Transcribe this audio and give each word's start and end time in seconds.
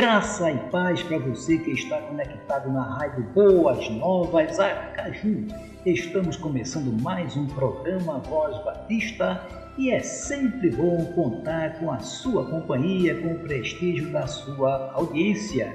Graça 0.00 0.50
e 0.50 0.56
paz 0.70 1.02
para 1.02 1.18
você 1.18 1.58
que 1.58 1.72
está 1.72 2.00
conectado 2.00 2.72
na 2.72 2.82
Rádio 2.96 3.22
Boas 3.34 3.86
Novas 3.90 4.58
Aracaju. 4.58 5.46
Estamos 5.84 6.38
começando 6.38 6.90
mais 7.02 7.36
um 7.36 7.46
programa 7.46 8.18
Voz 8.20 8.56
Batista 8.64 9.46
e 9.76 9.90
é 9.90 10.00
sempre 10.00 10.70
bom 10.70 11.04
contar 11.14 11.78
com 11.78 11.92
a 11.92 11.98
sua 11.98 12.46
companhia, 12.46 13.20
com 13.20 13.34
o 13.34 13.38
prestígio 13.40 14.10
da 14.10 14.26
sua 14.26 14.90
audiência. 14.94 15.70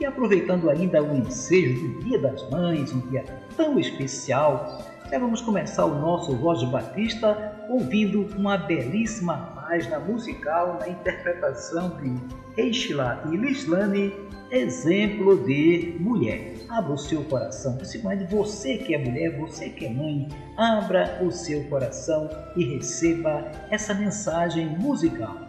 E 0.00 0.06
aproveitando 0.06 0.70
ainda 0.70 1.02
o 1.02 1.14
ensejo 1.14 1.86
do 1.86 2.00
Dia 2.02 2.18
das 2.18 2.48
Mães, 2.48 2.94
um 2.94 3.00
dia 3.10 3.26
tão 3.58 3.78
especial, 3.78 4.80
já 5.10 5.18
vamos 5.18 5.40
começar 5.40 5.84
o 5.84 6.00
nosso 6.00 6.36
Voz 6.36 6.62
Batista 6.64 7.54
ouvindo 7.68 8.26
uma 8.36 8.56
belíssima 8.56 9.36
página 9.54 10.00
musical 10.00 10.78
na 10.80 10.88
interpretação 10.88 11.90
de 11.96 12.14
Eishla 12.60 13.22
e 13.32 13.36
Lislane, 13.36 14.12
exemplo 14.50 15.36
de 15.44 15.96
mulher. 16.00 16.54
Abra 16.68 16.94
o 16.94 16.98
seu 16.98 17.22
coração, 17.24 17.76
principalmente 17.76 18.24
você 18.24 18.78
que 18.78 18.94
é 18.94 18.98
mulher, 18.98 19.38
você 19.38 19.68
que 19.68 19.86
é 19.86 19.90
mãe, 19.90 20.28
abra 20.56 21.20
o 21.22 21.30
seu 21.30 21.62
coração 21.68 22.28
e 22.56 22.64
receba 22.64 23.50
essa 23.70 23.94
mensagem 23.94 24.66
musical. 24.78 25.45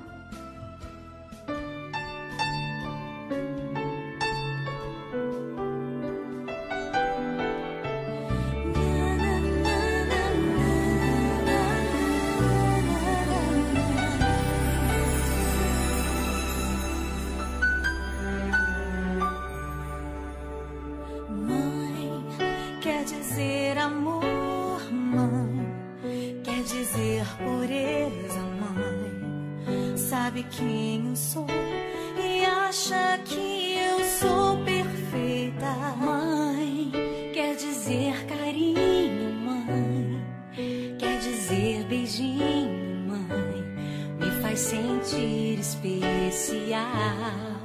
sentir 45.17 45.59
especial. 45.59 47.56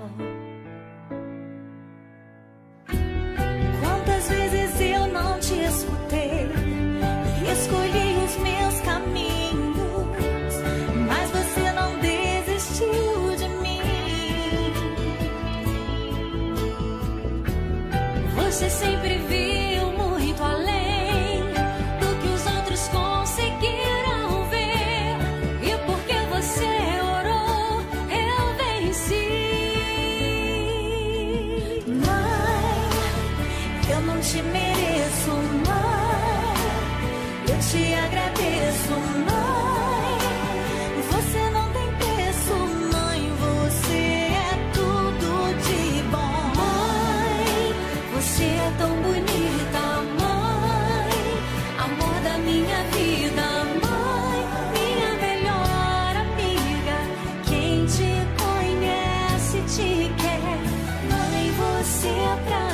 você 62.03 62.72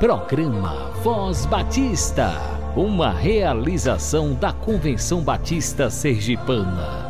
Programa 0.00 0.92
Voz 1.02 1.44
Batista, 1.44 2.32
uma 2.74 3.10
realização 3.10 4.32
da 4.32 4.50
Convenção 4.50 5.20
Batista 5.20 5.90
Sergipana. 5.90 7.09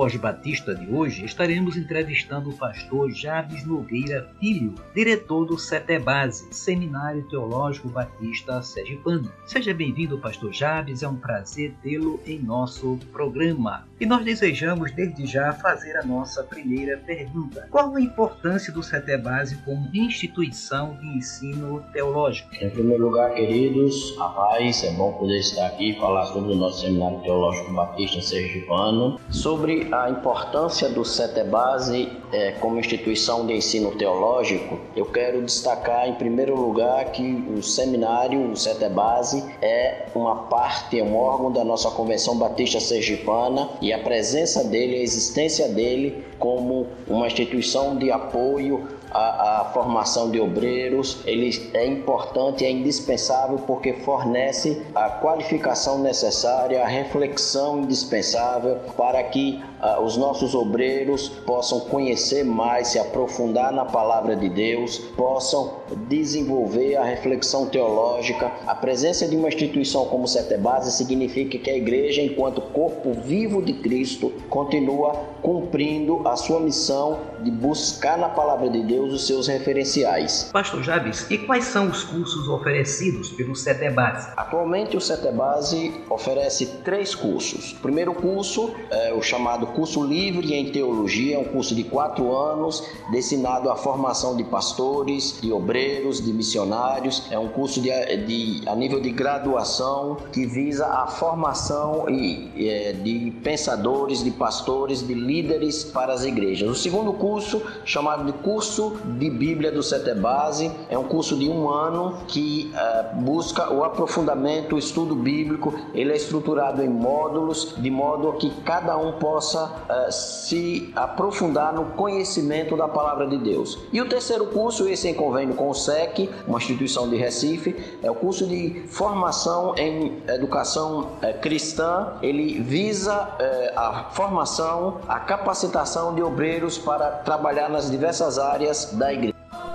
Voz 0.00 0.16
Batista 0.16 0.74
de 0.74 0.90
hoje 0.90 1.26
estaremos 1.26 1.76
entrevistando 1.76 2.48
o 2.48 2.56
pastor 2.56 3.10
Javes 3.10 3.66
Nogueira 3.66 4.32
Filho, 4.40 4.74
diretor 4.94 5.44
do 5.44 5.56
Base, 6.02 6.48
Seminário 6.50 7.28
Teológico 7.28 7.90
Batista 7.90 8.62
Sergipano. 8.62 9.30
Seja 9.44 9.74
bem-vindo, 9.74 10.18
pastor 10.18 10.54
Javes, 10.54 11.02
é 11.02 11.08
um 11.08 11.16
prazer 11.16 11.74
tê-lo 11.82 12.18
em 12.26 12.38
nosso 12.38 12.98
programa. 13.12 13.86
E 14.00 14.06
nós 14.06 14.24
desejamos 14.24 14.90
desde 14.92 15.26
já 15.26 15.52
fazer 15.52 15.94
a 15.98 16.02
nossa 16.02 16.42
primeira 16.44 16.96
pergunta. 16.96 17.68
Qual 17.70 17.94
a 17.94 18.00
importância 18.00 18.72
do 18.72 18.80
Base 19.22 19.56
como 19.66 19.90
instituição 19.92 20.96
de 20.98 21.08
ensino 21.18 21.84
teológico? 21.92 22.48
Em 22.54 22.70
primeiro 22.70 23.02
lugar, 23.02 23.34
queridos, 23.34 24.16
a 24.18 24.28
paz, 24.30 24.82
é 24.82 24.92
bom 24.92 25.12
poder 25.12 25.40
estar 25.40 25.66
aqui 25.66 25.90
e 25.90 26.00
falar 26.00 26.24
sobre 26.28 26.52
o 26.52 26.56
nosso 26.56 26.80
Seminário 26.80 27.20
Teológico 27.20 27.74
Batista 27.74 28.22
Sergipano, 28.22 29.20
sobre 29.28 29.89
a 29.92 30.08
importância 30.08 30.88
do 30.88 31.04
CETEBASE 31.04 32.12
é, 32.32 32.52
como 32.52 32.78
instituição 32.78 33.46
de 33.46 33.54
ensino 33.54 33.90
teológico, 33.92 34.78
eu 34.94 35.06
quero 35.06 35.42
destacar 35.42 36.08
em 36.08 36.14
primeiro 36.14 36.54
lugar 36.54 37.06
que 37.06 37.44
o 37.56 37.62
seminário, 37.62 38.52
o 38.52 38.56
CETEBASE, 38.56 39.44
é 39.60 40.06
uma 40.14 40.44
parte, 40.44 40.98
é 40.98 41.02
um 41.02 41.16
órgão 41.16 41.50
da 41.50 41.64
nossa 41.64 41.90
Convenção 41.90 42.36
Batista 42.38 42.78
Sergipana 42.78 43.68
e 43.80 43.92
a 43.92 43.98
presença 43.98 44.64
dele, 44.64 44.96
a 44.96 45.02
existência 45.02 45.68
dele 45.68 46.24
como 46.38 46.86
uma 47.08 47.26
instituição 47.26 47.96
de 47.96 48.10
apoio 48.12 48.99
a, 49.10 49.60
a, 49.60 49.64
formação 49.66 50.30
de 50.30 50.40
obreiros, 50.40 51.18
ele 51.24 51.50
é 51.74 51.86
importante, 51.86 52.64
é 52.64 52.70
indispensável 52.70 53.58
porque 53.66 53.92
fornece 53.92 54.82
a 54.94 55.08
qualificação 55.10 55.98
necessária, 55.98 56.82
a 56.82 56.86
reflexão 56.86 57.80
indispensável 57.80 58.76
para 58.96 59.22
que 59.22 59.62
uh, 59.82 60.02
os 60.02 60.16
nossos 60.16 60.54
obreiros 60.54 61.28
possam 61.28 61.80
conhecer 61.80 62.44
mais, 62.44 62.88
se 62.88 62.98
aprofundar 62.98 63.72
na 63.72 63.84
palavra 63.84 64.36
de 64.36 64.48
Deus, 64.48 64.98
possam 65.16 65.80
desenvolver 66.08 66.96
a 66.96 67.04
reflexão 67.04 67.66
teológica. 67.66 68.50
A 68.66 68.74
presença 68.74 69.26
de 69.26 69.36
uma 69.36 69.48
instituição 69.48 70.04
como 70.06 70.28
Setebase 70.28 70.92
significa 70.92 71.58
que 71.58 71.70
a 71.70 71.76
igreja, 71.76 72.22
enquanto 72.22 72.60
corpo 72.60 73.12
vivo 73.12 73.62
de 73.62 73.74
Cristo, 73.74 74.32
continua 74.48 75.14
cumprindo 75.42 76.26
a 76.28 76.36
sua 76.36 76.60
missão 76.60 77.18
de 77.42 77.50
buscar 77.50 78.18
na 78.18 78.28
palavra 78.28 78.68
de 78.68 78.82
Deus 78.82 78.99
os 79.08 79.26
seus 79.26 79.46
referenciais. 79.46 80.50
Pastor 80.52 80.82
Jabes, 80.82 81.30
e 81.30 81.38
quais 81.38 81.64
são 81.64 81.88
os 81.88 82.04
cursos 82.04 82.48
oferecidos 82.48 83.30
pelo 83.30 83.54
Setebase? 83.54 84.32
Atualmente 84.36 84.96
o 84.96 85.00
Setebase 85.00 85.92
oferece 86.08 86.66
três 86.84 87.14
cursos. 87.14 87.72
O 87.72 87.76
primeiro 87.76 88.14
curso 88.14 88.72
é 88.90 89.12
o 89.12 89.22
chamado 89.22 89.66
curso 89.68 90.04
livre 90.04 90.54
em 90.54 90.70
teologia, 90.70 91.36
é 91.36 91.38
um 91.38 91.44
curso 91.44 91.74
de 91.74 91.84
quatro 91.84 92.36
anos 92.36 92.82
destinado 93.10 93.70
à 93.70 93.76
formação 93.76 94.36
de 94.36 94.44
pastores, 94.44 95.38
de 95.40 95.52
obreiros, 95.52 96.24
de 96.24 96.32
missionários. 96.32 97.24
É 97.30 97.38
um 97.38 97.48
curso 97.48 97.80
de, 97.80 97.90
de 98.26 98.62
a 98.66 98.74
nível 98.74 99.00
de 99.00 99.10
graduação 99.10 100.16
que 100.32 100.46
visa 100.46 100.86
a 100.86 101.06
formação 101.06 102.08
e, 102.08 102.68
é, 102.68 102.92
de 102.92 103.32
pensadores, 103.42 104.22
de 104.22 104.30
pastores, 104.30 105.06
de 105.06 105.14
líderes 105.14 105.84
para 105.84 106.12
as 106.12 106.24
igrejas. 106.24 106.68
O 106.68 106.74
segundo 106.74 107.12
curso, 107.12 107.62
chamado 107.84 108.24
de 108.24 108.32
curso 108.32 108.89
de 109.18 109.30
Bíblia 109.30 109.70
do 109.70 109.82
Setebase, 109.82 110.70
é 110.88 110.98
um 110.98 111.04
curso 111.04 111.36
de 111.36 111.48
um 111.48 111.68
ano 111.68 112.18
que 112.26 112.72
é, 112.74 113.14
busca 113.14 113.72
o 113.72 113.84
aprofundamento, 113.84 114.76
o 114.76 114.78
estudo 114.78 115.14
bíblico. 115.14 115.74
Ele 115.94 116.12
é 116.12 116.16
estruturado 116.16 116.82
em 116.82 116.88
módulos 116.88 117.74
de 117.76 117.90
modo 117.90 118.32
que 118.34 118.50
cada 118.62 118.96
um 118.96 119.12
possa 119.12 119.64
uh, 119.64 120.12
se 120.12 120.92
aprofundar 120.94 121.72
no 121.72 121.86
conhecimento 121.92 122.76
da 122.76 122.88
palavra 122.88 123.26
de 123.26 123.38
Deus. 123.38 123.78
E 123.92 124.00
o 124.00 124.08
terceiro 124.08 124.46
curso, 124.46 124.88
esse 124.88 125.08
em 125.08 125.14
convênio 125.14 125.54
com 125.54 125.68
o 125.68 125.74
SEC, 125.74 126.30
uma 126.46 126.58
instituição 126.58 127.08
de 127.08 127.16
Recife, 127.16 127.98
é 128.02 128.10
o 128.10 128.14
curso 128.14 128.46
de 128.46 128.84
formação 128.88 129.74
em 129.76 130.22
educação 130.28 131.00
uh, 131.00 131.40
cristã. 131.40 132.14
Ele 132.22 132.60
visa 132.60 133.14
uh, 133.14 133.78
a 133.78 134.04
formação, 134.12 135.00
a 135.08 135.18
capacitação 135.20 136.14
de 136.14 136.22
obreiros 136.22 136.78
para 136.78 137.10
trabalhar 137.10 137.68
nas 137.68 137.90
diversas 137.90 138.38
áreas 138.38 138.79
da 138.86 139.12
igreja. 139.12 139.34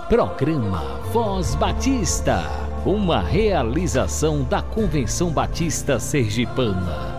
Programa 0.09 0.99
Voz 1.11 1.55
Batista, 1.55 2.43
uma 2.85 3.21
realização 3.21 4.43
da 4.43 4.61
Convenção 4.61 5.31
Batista 5.31 5.99
Sergipana. 5.99 7.15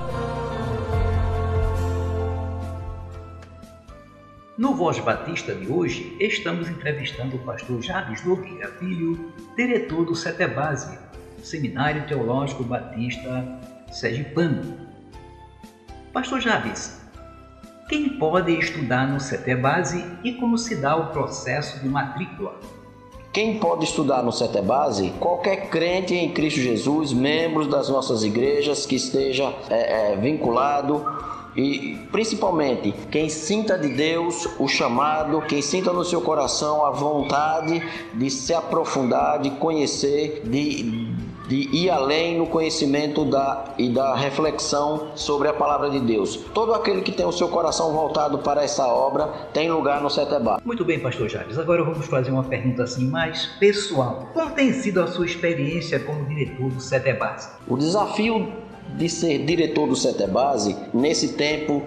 No 4.56 4.74
Voz 4.74 4.98
Batista 4.98 5.54
de 5.54 5.70
hoje, 5.70 6.16
estamos 6.18 6.68
entrevistando 6.68 7.36
o 7.36 7.38
pastor 7.40 7.82
Javes 7.82 8.24
Nogueira 8.24 8.68
Filho, 8.78 9.32
diretor 9.54 10.06
do 10.06 10.14
CETEBASE, 10.14 10.98
Seminário 11.42 12.06
Teológico 12.06 12.64
Batista 12.64 13.44
Sergipano. 13.92 14.86
Pastor 16.12 16.40
Javes, 16.40 17.06
quem 17.88 18.08
pode 18.08 18.52
estudar 18.52 19.06
no 19.06 19.20
CETEBASE 19.20 20.05
e 20.24 20.32
como 20.32 20.58
se 20.58 20.74
dá 20.74 20.96
o 20.96 21.06
processo 21.12 21.78
de 21.81 21.88
matrícula? 21.88 22.58
Quem 23.32 23.58
pode 23.58 23.84
estudar 23.84 24.24
no 24.24 24.32
CETEBASE? 24.32 25.12
Qualquer 25.20 25.69
crente 25.69 26.12
em 26.12 26.32
Cristo 26.32 26.58
Jesus, 26.58 27.12
membros 27.12 27.69
das 27.69 27.88
nossas 27.88 28.24
igrejas 28.24 28.86
que 28.86 28.96
esteja 28.96 29.55
é, 29.70 30.12
é, 30.12 30.16
vinculado 30.16 31.05
e 31.55 31.96
principalmente 32.10 32.93
quem 33.10 33.28
sinta 33.28 33.78
de 33.78 33.88
Deus 33.88 34.48
o 34.58 34.66
chamado, 34.66 35.43
quem 35.43 35.62
sinta 35.62 35.93
no 35.93 36.05
seu 36.05 36.20
coração 36.20 36.84
a 36.84 36.90
vontade 36.90 37.81
de 38.14 38.31
se 38.31 38.52
aprofundar, 38.52 39.40
de 39.40 39.50
conhecer, 39.52 40.43
de, 40.44 41.14
de 41.48 41.69
ir 41.74 41.91
além 41.91 42.38
no 42.38 42.46
conhecimento 42.46 43.24
da, 43.24 43.74
e 43.79 43.88
da 43.88 44.15
reflexão 44.15 45.08
sobre 45.15 45.48
a 45.48 45.53
palavra 45.53 45.91
de 45.91 46.00
Deus. 46.00 46.36
Todo 46.53 46.74
aquele 46.74 47.03
que 47.03 47.12
tem 47.12 47.24
o 47.24 47.32
seu 47.32 47.48
coração 47.48 47.93
voltado 47.93 48.38
para 48.38 48.65
essa 48.65 48.86
obra 48.86 49.26
tem 49.53 49.70
lugar 49.70 50.00
no 50.00 50.10
Setebá. 50.10 50.60
Muito 50.65 50.84
bem, 50.84 50.98
pastor 50.98 51.29
Jales. 51.29 51.58
Agora 51.58 51.84
vamos 51.84 52.06
fazer 52.06 52.31
uma 52.31 52.44
pergunta 52.44 52.82
assim 52.82 53.08
mais 53.08 53.46
pessoal. 53.58 54.29
Como 54.32 54.50
tem 54.50 54.72
sido 54.72 55.00
a 55.00 55.06
sua 55.06 55.26
experiência 55.26 56.00
como 56.00 56.24
diretor 56.26 56.70
do 56.70 56.81
Setebá? 56.81 57.36
O 57.69 57.76
desafio 57.76 58.53
de 58.94 59.08
ser 59.08 59.44
diretor 59.44 59.88
do 59.88 59.96
CETEBASE 59.96 60.76
nesse 60.94 61.34
tempo 61.34 61.82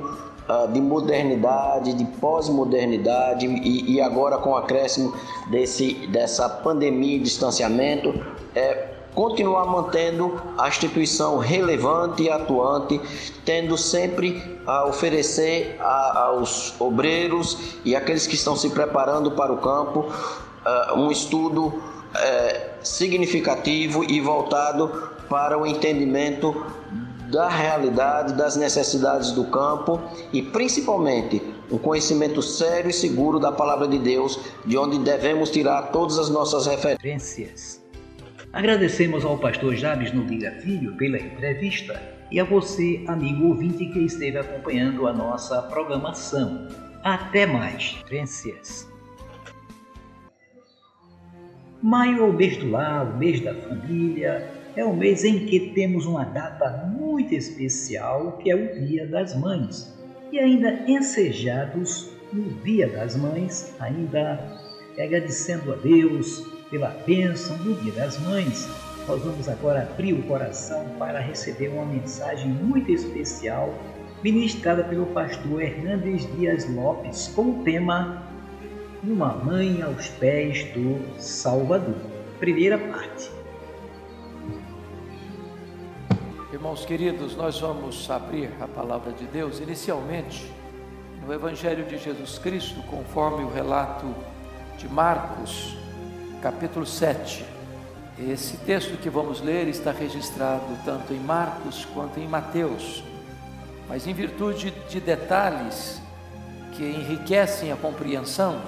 uh, 0.48 0.72
de 0.72 0.82
modernidade, 0.82 1.94
de 1.94 2.06
pós-modernidade 2.06 3.46
e, 3.46 3.94
e, 3.94 4.02
agora 4.02 4.38
com 4.38 4.52
o 4.52 4.58
acréscimo 4.58 5.14
desse, 5.50 6.08
dessa 6.08 6.50
pandemia 6.50 7.16
e 7.16 7.20
distanciamento, 7.20 8.14
é 8.56 8.99
continuar 9.14 9.66
mantendo 9.66 10.42
a 10.58 10.68
instituição 10.68 11.38
relevante 11.38 12.24
e 12.24 12.30
atuante, 12.30 13.00
tendo 13.44 13.78
sempre 13.78 14.60
a 14.66 14.86
oferecer 14.86 15.78
a, 15.80 16.26
aos 16.26 16.80
obreiros 16.80 17.80
e 17.84 17.96
aqueles 17.96 18.28
que 18.28 18.36
estão 18.36 18.56
se 18.56 18.70
preparando 18.70 19.32
para 19.32 19.52
o 19.52 19.58
campo 19.58 20.00
uh, 20.02 21.00
um 21.00 21.12
estudo 21.12 21.68
uh, 21.68 21.82
significativo 22.84 24.04
e 24.04 24.22
voltado 24.22 25.12
para 25.28 25.58
o 25.58 25.66
entendimento 25.66 26.66
da 27.32 27.48
realidade, 27.48 28.34
das 28.34 28.56
necessidades 28.56 29.32
do 29.32 29.46
campo 29.46 30.00
e 30.34 30.42
principalmente 30.42 31.42
um 31.72 31.78
conhecimento 31.78 32.42
sério 32.42 32.90
e 32.90 32.94
seguro 32.94 33.40
da 33.40 33.52
palavra 33.52 33.88
de 33.88 34.00
Deus, 34.00 34.40
de 34.66 34.76
onde 34.78 34.98
devemos 34.98 35.52
tirar 35.52 35.92
todas 35.92 36.18
as 36.18 36.30
nossas 36.30 36.66
referências. 36.66 37.80
Agradecemos 38.52 39.24
ao 39.24 39.38
pastor 39.38 39.76
Jabes 39.76 40.12
Nogueira 40.12 40.52
Filho 40.54 40.96
pela 40.98 41.20
entrevista 41.20 42.02
e 42.32 42.40
a 42.40 42.44
você, 42.44 43.04
amigo 43.08 43.50
ouvinte 43.50 43.86
que 43.86 44.00
esteve 44.00 44.40
acompanhando 44.40 45.08
a 45.08 45.14
nossa 45.14 45.62
programação. 45.64 46.68
Até 47.04 47.46
mais. 47.46 47.96
Referências. 48.02 48.92
Maio 51.82 52.24
é 52.24 52.28
o 52.28 52.34
mês 52.34 52.58
do 52.58 52.72
lar, 52.72 53.14
o 53.14 53.18
mês 53.18 53.40
da 53.40 53.54
família, 53.54 54.52
é 54.76 54.84
o 54.84 54.96
mês 54.96 55.24
em 55.24 55.46
que 55.46 55.72
temos 55.76 56.08
uma 56.08 56.24
data 56.24 56.88
muito 56.88 57.36
especial, 57.36 58.38
que 58.40 58.50
é 58.50 58.56
o 58.56 58.84
Dia 58.84 59.06
das 59.06 59.40
Mães. 59.40 59.96
e 60.32 60.40
ainda 60.40 60.84
ensejados 60.88 62.12
no 62.34 62.44
Dia 62.64 62.88
das 62.88 63.16
Mães, 63.16 63.76
ainda 63.80 64.60
agradecendo 64.98 65.72
a 65.74 65.76
Deus 65.76 66.49
pela 66.70 66.90
bênção 67.06 67.58
do 67.58 67.74
Dia 67.82 67.94
das 67.94 68.20
Mães, 68.20 68.70
nós 69.08 69.24
vamos 69.24 69.50
agora 69.50 69.82
abrir 69.82 70.14
o 70.14 70.24
coração 70.24 70.86
para 71.00 71.20
receber 71.20 71.70
uma 71.70 71.86
mensagem 71.86 72.48
muito 72.48 72.92
especial 72.92 73.74
ministrada 74.24 74.84
pelo 74.84 75.08
pastor 75.08 75.62
Hernandes 75.62 76.32
Dias 76.36 76.70
Lopes 76.70 77.30
com 77.30 77.62
o 77.62 77.64
tema 77.64 78.22
Uma 79.04 79.34
Mãe 79.34 79.82
aos 79.82 80.10
Pés 80.10 80.66
do 80.74 81.20
Salvador. 81.20 81.96
Primeira 82.40 82.78
parte. 82.78 83.32
Irmãos 86.54 86.86
queridos, 86.86 87.36
nós 87.36 87.60
vamos 87.60 88.10
abrir 88.12 88.52
a 88.60 88.68
palavra 88.68 89.12
de 89.12 89.26
Deus 89.26 89.60
inicialmente 89.60 90.52
no 91.26 91.34
Evangelho 91.34 91.86
de 91.86 91.98
Jesus 91.98 92.38
Cristo, 92.38 92.82
conforme 92.84 93.44
o 93.44 93.50
relato 93.50 94.06
de 94.78 94.88
Marcos, 94.88 95.78
capítulo 96.42 96.86
7. 96.86 97.46
Esse 98.18 98.58
texto 98.58 98.98
que 98.98 99.10
vamos 99.10 99.42
ler 99.42 99.68
está 99.68 99.92
registrado 99.92 100.66
tanto 100.84 101.14
em 101.14 101.20
Marcos 101.20 101.86
quanto 101.94 102.20
em 102.20 102.28
Mateus, 102.28 103.04
mas 103.88 104.08
em 104.08 104.14
virtude 104.14 104.72
de 104.90 105.00
detalhes 105.00 106.02
que 106.74 106.84
enriquecem 106.84 107.72
a 107.72 107.76
compreensão, 107.76 108.62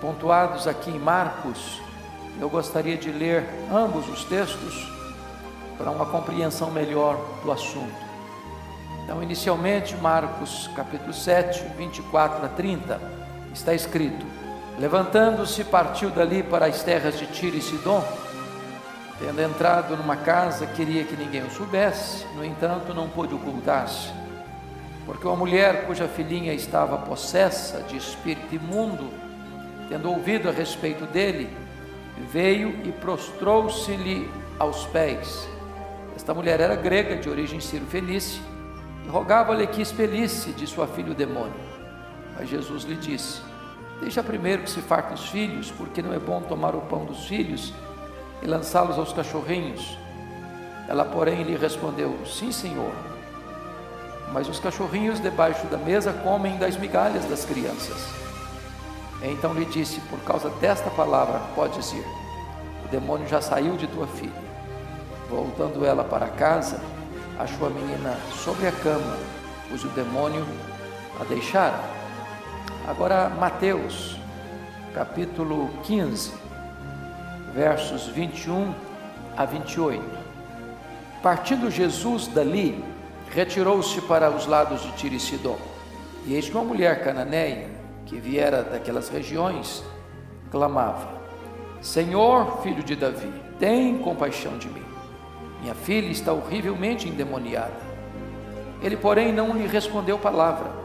pontuados 0.00 0.66
aqui 0.66 0.90
em 0.90 0.98
Marcos, 0.98 1.80
eu 2.40 2.48
gostaria 2.48 2.96
de 2.96 3.10
ler 3.10 3.44
ambos 3.72 4.08
os 4.08 4.24
textos 4.24 4.90
para 5.76 5.90
uma 5.90 6.06
compreensão 6.06 6.70
melhor 6.70 7.16
do 7.44 7.52
assunto. 7.52 8.10
Então, 9.04 9.22
inicialmente, 9.22 9.96
Marcos 9.96 10.68
capítulo 10.74 11.12
7, 11.12 11.64
24 11.76 12.44
a 12.44 12.48
30, 12.48 13.00
está 13.52 13.74
escrito: 13.74 14.39
Levantando-se, 14.80 15.62
partiu 15.64 16.08
dali 16.08 16.42
para 16.42 16.64
as 16.64 16.82
terras 16.82 17.18
de 17.18 17.26
Tiro 17.26 17.54
e 17.54 17.60
Sidom. 17.60 18.02
Tendo 19.18 19.42
entrado 19.42 19.94
numa 19.94 20.16
casa, 20.16 20.66
queria 20.66 21.04
que 21.04 21.14
ninguém 21.14 21.42
o 21.42 21.50
soubesse, 21.50 22.24
no 22.34 22.42
entanto, 22.42 22.94
não 22.94 23.06
pôde 23.06 23.34
ocultar-se. 23.34 24.08
Porque 25.04 25.26
uma 25.26 25.36
mulher 25.36 25.86
cuja 25.86 26.08
filhinha 26.08 26.54
estava 26.54 26.96
possessa 26.96 27.82
de 27.82 27.98
espírito 27.98 28.54
imundo, 28.54 29.10
tendo 29.90 30.08
ouvido 30.08 30.48
a 30.48 30.52
respeito 30.52 31.04
dele, 31.04 31.54
veio 32.32 32.80
e 32.82 32.90
prostrou-se-lhe 32.90 34.30
aos 34.58 34.86
pés. 34.86 35.46
Esta 36.16 36.32
mulher 36.32 36.58
era 36.58 36.74
grega, 36.74 37.16
de 37.16 37.28
origem 37.28 37.60
sírio-fenícia, 37.60 38.40
rogava-lhe 39.10 39.66
que 39.66 39.82
expelisse 39.82 40.52
de 40.52 40.66
sua 40.66 40.86
filha 40.86 41.12
o 41.12 41.14
demônio. 41.14 41.52
Mas 42.34 42.48
Jesus 42.48 42.84
lhe 42.84 42.96
disse: 42.96 43.49
Deixa 44.00 44.22
primeiro 44.22 44.62
que 44.62 44.70
se 44.70 44.80
fartem 44.80 45.14
os 45.14 45.28
filhos, 45.28 45.70
porque 45.70 46.00
não 46.00 46.12
é 46.12 46.18
bom 46.18 46.40
tomar 46.40 46.74
o 46.74 46.80
pão 46.80 47.04
dos 47.04 47.26
filhos 47.26 47.72
e 48.42 48.46
lançá-los 48.46 48.98
aos 48.98 49.12
cachorrinhos. 49.12 49.98
Ela, 50.88 51.04
porém, 51.04 51.42
lhe 51.42 51.56
respondeu: 51.56 52.16
Sim, 52.26 52.50
senhor. 52.50 52.92
Mas 54.32 54.48
os 54.48 54.58
cachorrinhos 54.58 55.20
debaixo 55.20 55.66
da 55.66 55.76
mesa 55.76 56.12
comem 56.12 56.56
das 56.56 56.76
migalhas 56.76 57.26
das 57.26 57.44
crianças. 57.44 58.08
Então 59.22 59.52
lhe 59.52 59.66
disse: 59.66 60.00
Por 60.02 60.18
causa 60.20 60.48
desta 60.48 60.88
palavra, 60.90 61.38
podes 61.54 61.92
ir. 61.92 62.06
O 62.84 62.88
demônio 62.88 63.28
já 63.28 63.42
saiu 63.42 63.76
de 63.76 63.86
tua 63.86 64.06
filha. 64.06 64.50
Voltando 65.28 65.84
ela 65.84 66.02
para 66.02 66.26
casa, 66.28 66.80
achou 67.38 67.66
a 67.66 67.70
menina 67.70 68.16
sobre 68.32 68.66
a 68.66 68.72
cama, 68.72 69.16
pois 69.68 69.84
o 69.84 69.88
demônio 69.88 70.44
a 71.20 71.24
deixara. 71.24 71.99
Agora, 72.86 73.28
Mateus, 73.28 74.16
capítulo 74.94 75.68
15, 75.84 76.32
versos 77.54 78.06
21 78.08 78.74
a 79.36 79.44
28. 79.44 80.02
Partindo 81.22 81.70
Jesus 81.70 82.26
dali, 82.26 82.82
retirou-se 83.30 84.00
para 84.02 84.30
os 84.30 84.46
lados 84.46 84.82
de 84.82 84.92
Tiro 84.92 85.14
e 85.14 85.20
Sidom. 85.20 85.58
E 86.26 86.34
eis 86.34 86.48
que 86.48 86.54
uma 86.54 86.64
mulher 86.64 87.04
cananeia, 87.04 87.68
que 88.06 88.18
viera 88.18 88.62
daquelas 88.62 89.10
regiões, 89.10 89.84
clamava: 90.50 91.20
Senhor, 91.82 92.62
filho 92.62 92.82
de 92.82 92.96
Davi, 92.96 93.30
tem 93.58 93.98
compaixão 93.98 94.56
de 94.56 94.68
mim. 94.68 94.84
Minha 95.60 95.74
filha 95.74 96.10
está 96.10 96.32
horrivelmente 96.32 97.08
endemoniada. 97.08 97.90
Ele, 98.82 98.96
porém, 98.96 99.32
não 99.32 99.54
lhe 99.54 99.66
respondeu 99.66 100.18
palavra. 100.18 100.79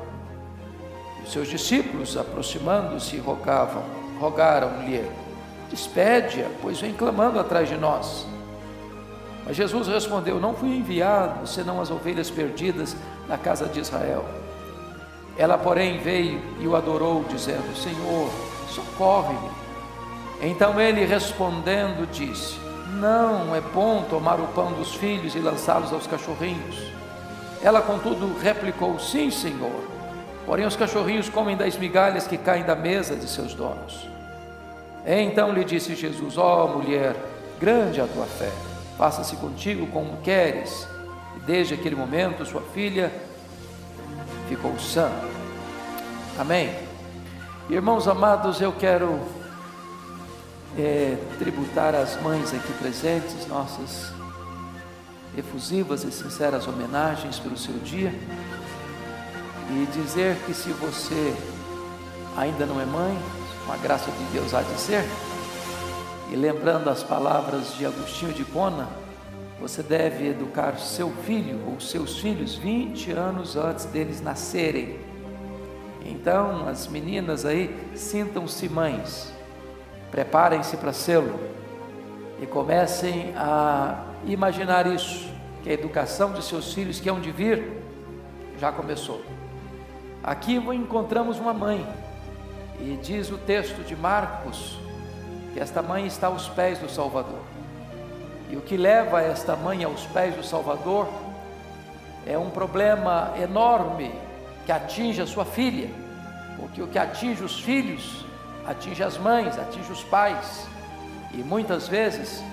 Seus 1.26 1.48
discípulos, 1.48 2.16
aproximando-se, 2.18 3.18
rogavam, 3.18 3.84
rogaram-lhe: 4.20 5.10
Despede-a, 5.70 6.48
pois 6.62 6.80
vem 6.80 6.94
clamando 6.94 7.40
atrás 7.40 7.68
de 7.68 7.78
nós. 7.78 8.26
Mas 9.46 9.56
Jesus 9.56 9.88
respondeu: 9.88 10.40
Não 10.40 10.54
fui 10.54 10.70
enviado, 10.70 11.48
senão 11.48 11.82
as 11.82 11.92
ovelhas 11.92 12.30
perdidas 12.30 12.96
na 13.28 13.38
casa 13.38 13.66
de 13.66 13.80
Israel. 13.80 14.26
Ela, 15.38 15.58
porém, 15.58 15.98
veio 16.00 16.42
e 16.60 16.68
o 16.68 16.76
adorou, 16.76 17.26
dizendo: 17.28 17.76
Senhor, 17.76 18.30
socorre-me. 18.70 19.50
Então 20.42 20.80
ele 20.80 21.06
respondendo 21.06 22.10
disse: 22.12 22.66
não 22.96 23.54
é 23.54 23.60
bom 23.60 24.04
tomar 24.10 24.40
o 24.40 24.48
pão 24.48 24.72
dos 24.72 24.96
filhos 24.96 25.36
e 25.36 25.40
lançá-los 25.40 25.92
aos 25.92 26.08
cachorrinhos. 26.08 26.78
Ela, 27.62 27.82
contudo, 27.82 28.40
replicou: 28.40 28.98
Sim, 29.00 29.30
senhor. 29.30 29.95
Porém, 30.46 30.66
os 30.66 30.76
cachorrinhos 30.76 31.28
comem 31.28 31.58
das 31.58 31.78
migalhas 31.78 32.28
que 32.28 32.38
caem 32.38 32.64
da 32.64 32.76
mesa 32.76 33.16
de 33.16 33.28
seus 33.28 33.54
donos. 33.54 34.08
Então 35.06 35.52
lhe 35.52 35.64
disse 35.64 35.96
Jesus: 35.96 36.38
Ó 36.38 36.66
oh, 36.66 36.78
mulher, 36.78 37.16
grande 37.60 38.00
a 38.00 38.08
tua 38.08 38.26
fé, 38.26 38.52
faça-se 38.98 39.36
contigo 39.38 39.88
como 39.88 40.18
queres. 40.18 40.88
E 41.36 41.40
desde 41.40 41.74
aquele 41.74 41.96
momento, 41.96 42.46
sua 42.46 42.62
filha 42.62 43.12
ficou 44.48 44.78
sã. 44.80 45.10
Amém. 46.38 46.74
Irmãos 47.70 48.08
amados, 48.08 48.62
eu 48.62 48.72
quero 48.72 49.20
é, 50.78 51.18
tributar 51.40 51.96
às 51.96 52.22
mães 52.22 52.54
aqui 52.54 52.72
presentes 52.74 53.48
nossas 53.48 54.12
efusivas 55.36 56.04
e 56.04 56.12
sinceras 56.12 56.68
homenagens 56.68 57.40
pelo 57.40 57.58
seu 57.58 57.74
dia 57.80 58.14
e 59.70 59.86
dizer 59.88 60.38
que 60.46 60.54
se 60.54 60.70
você 60.72 61.36
ainda 62.38 62.66
não 62.66 62.80
é 62.80 62.86
mãe, 62.86 63.18
com 63.66 63.72
a 63.72 63.78
graça 63.78 64.12
de 64.12 64.24
Deus 64.26 64.54
há 64.54 64.62
de 64.62 64.80
ser, 64.80 65.04
e 66.32 66.36
lembrando 66.36 66.90
as 66.90 67.04
palavras 67.04 67.76
de 67.76 67.86
Agostinho 67.86 68.34
de 68.34 68.44
Pona, 68.44 68.88
você 69.60 69.82
deve 69.82 70.28
educar 70.28 70.78
seu 70.78 71.10
filho 71.26 71.62
ou 71.68 71.80
seus 71.80 72.20
filhos 72.20 72.56
20 72.56 73.12
anos 73.12 73.56
antes 73.56 73.86
deles 73.86 74.22
nascerem. 74.22 75.00
Então, 76.06 76.68
as 76.68 76.88
meninas 76.88 77.46
aí 77.46 77.76
sintam-se 77.96 78.70
mães 78.70 79.34
Preparem-se 80.16 80.78
para 80.78 80.94
sê-lo 80.94 81.38
e 82.42 82.46
comecem 82.46 83.34
a 83.36 84.06
imaginar 84.26 84.88
isso, 84.88 85.30
que 85.62 85.70
a 85.70 85.74
educação 85.74 86.32
de 86.32 86.42
seus 86.42 86.74
filhos 86.74 87.02
que 87.02 87.10
hão 87.10 87.20
de 87.20 87.32
vir 87.32 87.82
já 88.58 88.72
começou. 88.72 89.22
Aqui 90.26 90.56
encontramos 90.56 91.38
uma 91.38 91.54
mãe, 91.54 91.88
e 92.80 92.98
diz 93.00 93.30
o 93.30 93.38
texto 93.38 93.84
de 93.84 93.96
Marcos 93.96 94.76
que 95.54 95.60
esta 95.60 95.84
mãe 95.84 96.08
está 96.08 96.26
aos 96.26 96.50
pés 96.50 96.80
do 96.80 96.90
Salvador. 96.90 97.44
E 98.50 98.58
o 98.58 98.62
que 98.62 98.76
leva 98.76 99.22
esta 99.22 99.56
mãe 99.56 99.84
aos 99.84 100.04
pés 100.08 100.36
do 100.36 100.44
Salvador 100.44 101.08
é 102.26 102.36
um 102.40 102.50
problema 102.50 103.36
enorme 103.40 104.12
que 104.66 104.72
atinge 104.72 105.22
a 105.22 105.28
sua 105.28 105.46
filha, 105.46 105.92
porque 106.60 106.82
o 106.82 106.88
que 106.88 106.98
atinge 106.98 107.44
os 107.44 107.60
filhos 107.60 108.26
atinge 108.66 109.04
as 109.04 109.20
mães, 109.20 109.60
atinge 109.60 109.92
os 109.92 110.04
pais, 110.06 110.66
e 111.34 111.44
muitas 111.44 111.88
vezes 111.88 112.44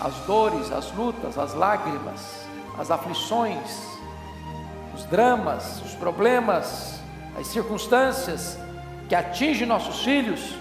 as 0.00 0.14
dores, 0.20 0.70
as 0.70 0.92
lutas, 0.92 1.36
as 1.36 1.52
lágrimas, 1.52 2.46
as 2.78 2.92
aflições, 2.92 3.91
os 4.94 5.04
dramas, 5.04 5.80
os 5.84 5.94
problemas, 5.94 7.00
as 7.38 7.46
circunstâncias 7.46 8.58
que 9.08 9.14
atingem 9.14 9.66
nossos 9.66 10.02
filhos, 10.02 10.54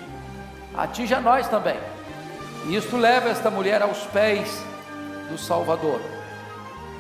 atinge 0.76 1.14
a 1.14 1.22
nós 1.22 1.48
também. 1.48 1.78
E 2.68 2.76
isto 2.76 2.96
leva 2.98 3.30
esta 3.30 3.50
mulher 3.50 3.82
aos 3.82 4.00
pés 4.06 4.64
do 5.30 5.38
Salvador. 5.38 6.02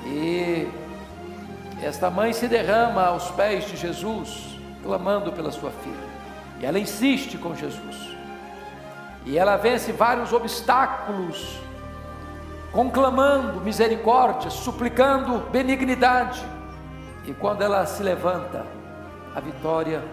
E 0.05 0.67
esta 1.81 2.09
mãe 2.09 2.33
se 2.33 2.47
derrama 2.47 3.05
aos 3.05 3.29
pés 3.31 3.65
de 3.65 3.77
Jesus, 3.77 4.57
clamando 4.83 5.31
pela 5.31 5.51
sua 5.51 5.71
filha. 5.71 6.11
E 6.59 6.65
ela 6.65 6.79
insiste 6.79 7.37
com 7.37 7.55
Jesus. 7.55 8.11
E 9.25 9.37
ela 9.37 9.57
vence 9.57 9.91
vários 9.91 10.33
obstáculos, 10.33 11.59
conclamando 12.71 13.61
misericórdia, 13.61 14.49
suplicando 14.49 15.49
benignidade. 15.51 16.43
E 17.25 17.33
quando 17.33 17.61
ela 17.61 17.85
se 17.85 18.01
levanta, 18.01 18.65
a 19.35 19.39
vitória 19.39 20.03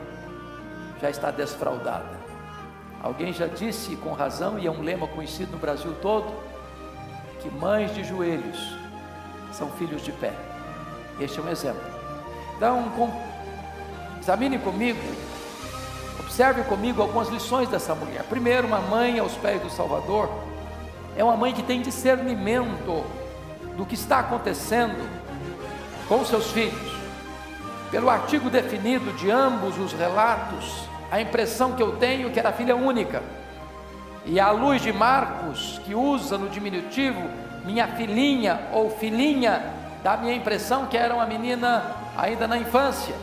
já 1.00 1.08
está 1.08 1.30
desfraudada. 1.30 2.18
Alguém 3.02 3.32
já 3.32 3.46
disse 3.46 3.96
com 3.96 4.12
razão, 4.12 4.58
e 4.58 4.66
é 4.66 4.70
um 4.70 4.82
lema 4.82 5.06
conhecido 5.06 5.52
no 5.52 5.58
Brasil 5.58 5.94
todo, 6.02 6.32
que 7.40 7.48
mães 7.50 7.94
de 7.94 8.02
joelhos 8.04 8.76
são 9.52 9.70
filhos 9.72 10.02
de 10.02 10.12
pé. 10.12 10.32
Este 11.20 11.38
é 11.38 11.42
um 11.42 11.48
exemplo. 11.48 11.80
Então, 12.56 12.92
examine 14.20 14.58
comigo, 14.58 15.00
observe 16.18 16.62
comigo 16.64 17.00
algumas 17.00 17.28
lições 17.28 17.68
dessa 17.68 17.94
mulher. 17.94 18.24
Primeiro, 18.24 18.66
uma 18.66 18.80
mãe 18.80 19.18
aos 19.18 19.34
pés 19.34 19.62
do 19.62 19.70
Salvador 19.70 20.28
é 21.16 21.22
uma 21.24 21.36
mãe 21.36 21.52
que 21.52 21.62
tem 21.62 21.80
discernimento 21.80 23.04
do 23.76 23.86
que 23.86 23.94
está 23.94 24.18
acontecendo 24.18 25.08
com 26.08 26.24
seus 26.24 26.50
filhos. 26.50 26.87
Pelo 27.90 28.10
artigo 28.10 28.50
definido 28.50 29.12
de 29.12 29.30
ambos 29.30 29.78
os 29.78 29.92
relatos, 29.94 30.88
a 31.10 31.20
impressão 31.20 31.72
que 31.72 31.82
eu 31.82 31.96
tenho 31.96 32.28
é 32.28 32.30
que 32.30 32.38
era 32.38 32.52
filha 32.52 32.76
única. 32.76 33.22
E 34.26 34.38
à 34.38 34.50
luz 34.50 34.82
de 34.82 34.92
Marcos, 34.92 35.80
que 35.86 35.94
usa 35.94 36.36
no 36.36 36.50
diminutivo 36.50 37.18
minha 37.64 37.88
filhinha 37.88 38.60
ou 38.72 38.90
filhinha, 38.90 39.62
dá 40.02 40.18
minha 40.18 40.34
impressão 40.34 40.86
que 40.86 40.98
era 40.98 41.14
uma 41.14 41.24
menina 41.24 41.96
ainda 42.16 42.46
na 42.46 42.58
infância. 42.58 43.14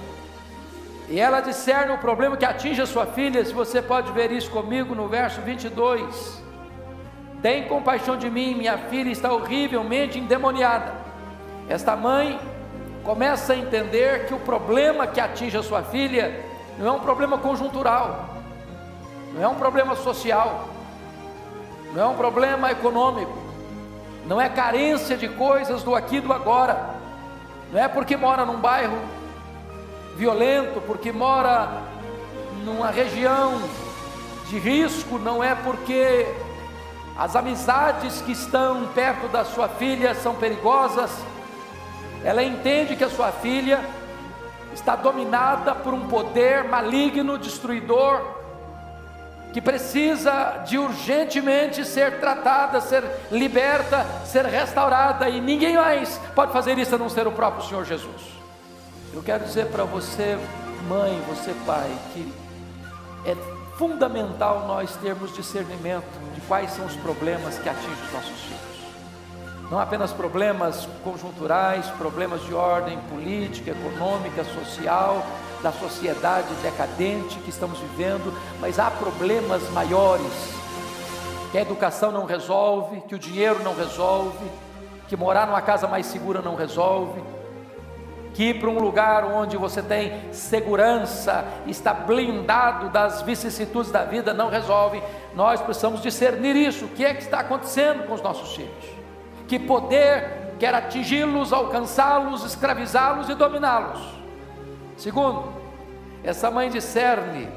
E 1.07 1.19
ela 1.19 1.41
discerne 1.41 1.93
o 1.93 1.99
problema 1.99 2.35
que 2.35 2.45
atinge 2.45 2.81
a 2.81 2.87
sua 2.87 3.05
filha, 3.05 3.45
se 3.45 3.53
você 3.53 3.83
pode 3.83 4.11
ver 4.11 4.31
isso 4.31 4.49
comigo 4.49 4.95
no 4.95 5.07
verso 5.07 5.41
22. 5.41 6.43
Tem 7.39 7.67
compaixão 7.67 8.17
de 8.17 8.31
mim, 8.31 8.55
minha 8.55 8.79
filha 8.79 9.11
está 9.11 9.31
horrivelmente 9.31 10.17
endemoniada. 10.17 10.91
Esta 11.69 11.95
mãe 11.95 12.39
começa 13.05 13.53
a 13.53 13.55
entender 13.55 14.25
que 14.25 14.33
o 14.33 14.39
problema 14.39 15.05
que 15.05 15.21
atinge 15.21 15.55
a 15.55 15.61
sua 15.61 15.83
filha 15.83 16.43
não 16.77 16.87
é 16.87 16.91
um 16.91 16.99
problema 16.99 17.37
conjuntural, 17.37 18.35
não 19.31 19.43
é 19.43 19.47
um 19.47 19.55
problema 19.55 19.95
social, 19.95 20.67
não 21.93 22.03
é 22.03 22.07
um 22.07 22.15
problema 22.15 22.71
econômico, 22.71 23.37
não 24.25 24.41
é 24.41 24.49
carência 24.49 25.15
de 25.15 25.29
coisas 25.29 25.83
do 25.83 25.93
aqui 25.95 26.17
e 26.17 26.21
do 26.21 26.33
agora, 26.33 26.95
não 27.71 27.79
é 27.79 27.87
porque 27.87 28.17
mora 28.17 28.43
num 28.43 28.57
bairro 28.57 28.97
violento, 30.17 30.81
porque 30.81 31.11
mora 31.11 31.83
numa 32.63 32.89
região 32.89 33.61
de 34.49 34.57
risco, 34.57 35.19
não 35.19 35.43
é 35.43 35.53
porque 35.53 36.25
as 37.15 37.35
amizades 37.35 38.19
que 38.21 38.31
estão 38.31 38.87
perto 38.95 39.27
da 39.27 39.45
sua 39.45 39.69
filha 39.69 40.15
são 40.15 40.33
perigosas, 40.33 41.11
ela 42.25 42.43
entende 42.43 42.95
que 42.95 43.03
a 43.03 43.09
sua 43.09 43.31
filha 43.31 43.79
está 44.73 44.95
dominada 44.95 45.75
por 45.75 45.93
um 45.93 46.07
poder 46.07 46.63
maligno, 46.63 47.37
destruidor, 47.37 48.19
que 49.53 49.61
precisa 49.61 50.63
de 50.65 50.79
urgentemente 50.79 51.85
ser 51.85 52.19
tratada, 52.19 52.81
ser 52.81 53.03
liberta, 53.31 54.03
ser 54.25 54.43
restaurada, 54.43 55.29
e 55.29 55.39
ninguém 55.39 55.75
mais 55.75 56.19
pode 56.33 56.51
fazer 56.51 56.79
isso 56.79 56.95
a 56.95 56.97
não 56.97 57.09
ser 57.09 57.27
o 57.27 57.31
próprio 57.31 57.63
Senhor 57.63 57.85
Jesus. 57.85 58.33
Eu 59.13 59.21
quero 59.21 59.45
dizer 59.45 59.67
para 59.67 59.83
você, 59.83 60.35
mãe, 60.89 61.21
você 61.27 61.53
pai, 61.63 61.91
que 62.11 62.33
é 63.23 63.35
fundamental 63.77 64.65
nós 64.67 64.95
termos 64.95 65.31
discernimento 65.31 66.03
de 66.33 66.41
quais 66.41 66.71
são 66.71 66.87
os 66.87 66.95
problemas 66.95 67.59
que 67.59 67.69
atingem 67.69 67.91
os 67.91 68.13
nossos 68.13 68.41
filhos 68.41 68.54
não 69.69 69.79
apenas 69.79 70.13
problemas 70.13 70.87
conjunturais, 71.03 71.87
problemas 71.97 72.43
de 72.43 72.53
ordem 72.53 72.97
política, 73.09 73.71
econômica, 73.71 74.43
social, 74.43 75.25
da 75.63 75.71
sociedade 75.71 76.53
decadente 76.61 77.39
que 77.39 77.49
estamos 77.49 77.79
vivendo, 77.79 78.31
mas 78.59 78.77
há 78.77 78.91
problemas 78.91 79.67
maiores 79.71 80.53
que 81.51 81.57
a 81.57 81.61
educação 81.61 82.11
não 82.11 82.25
resolve, 82.25 83.01
que 83.01 83.15
o 83.15 83.19
dinheiro 83.19 83.63
não 83.63 83.75
resolve, 83.75 84.45
que 85.07 85.15
morar 85.15 85.47
numa 85.47 85.61
casa 85.61 85.87
mais 85.87 86.05
segura 86.05 86.41
não 86.41 86.55
resolve, 86.55 87.23
que 88.35 88.49
ir 88.49 88.59
para 88.59 88.69
um 88.69 88.77
lugar 88.77 89.23
onde 89.23 89.55
você 89.55 89.81
tem 89.81 90.31
segurança, 90.33 91.45
está 91.65 91.93
blindado 91.93 92.89
das 92.89 93.21
vicissitudes 93.21 93.91
da 93.91 94.03
vida 94.03 94.33
não 94.33 94.49
resolve. 94.49 95.01
Nós 95.33 95.61
precisamos 95.61 96.01
discernir 96.01 96.55
isso. 96.55 96.85
O 96.85 96.89
que 96.89 97.05
é 97.05 97.13
que 97.13 97.23
está 97.23 97.39
acontecendo 97.39 98.05
com 98.05 98.13
os 98.13 98.21
nossos 98.21 98.53
filhos? 98.53 98.94
Que 99.47 99.59
poder 99.59 100.55
quer 100.59 100.73
atingi-los, 100.73 101.51
alcançá-los, 101.51 102.43
escravizá-los 102.45 103.29
e 103.29 103.35
dominá-los. 103.35 103.99
Segundo, 104.97 105.53
essa 106.23 106.49
mãe 106.49 106.69
discerne 106.69 107.47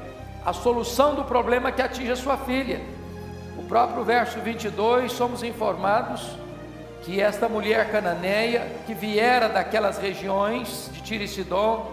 a 0.45 0.53
solução 0.53 1.15
do 1.15 1.23
problema 1.23 1.71
que 1.71 1.81
atinge 1.81 2.11
a 2.11 2.15
sua 2.15 2.37
filha. 2.37 2.81
O 3.57 3.63
próprio 3.63 4.03
verso 4.03 4.39
22, 4.39 5.11
somos 5.11 5.43
informados 5.43 6.37
que 7.03 7.21
esta 7.21 7.47
mulher 7.47 7.91
cananeia, 7.91 8.67
que 8.85 8.93
viera 8.93 9.47
daquelas 9.47 9.97
regiões 9.97 10.89
de 10.93 11.01
Tiro 11.01 11.23
e 11.23 11.27
Sidom, 11.27 11.91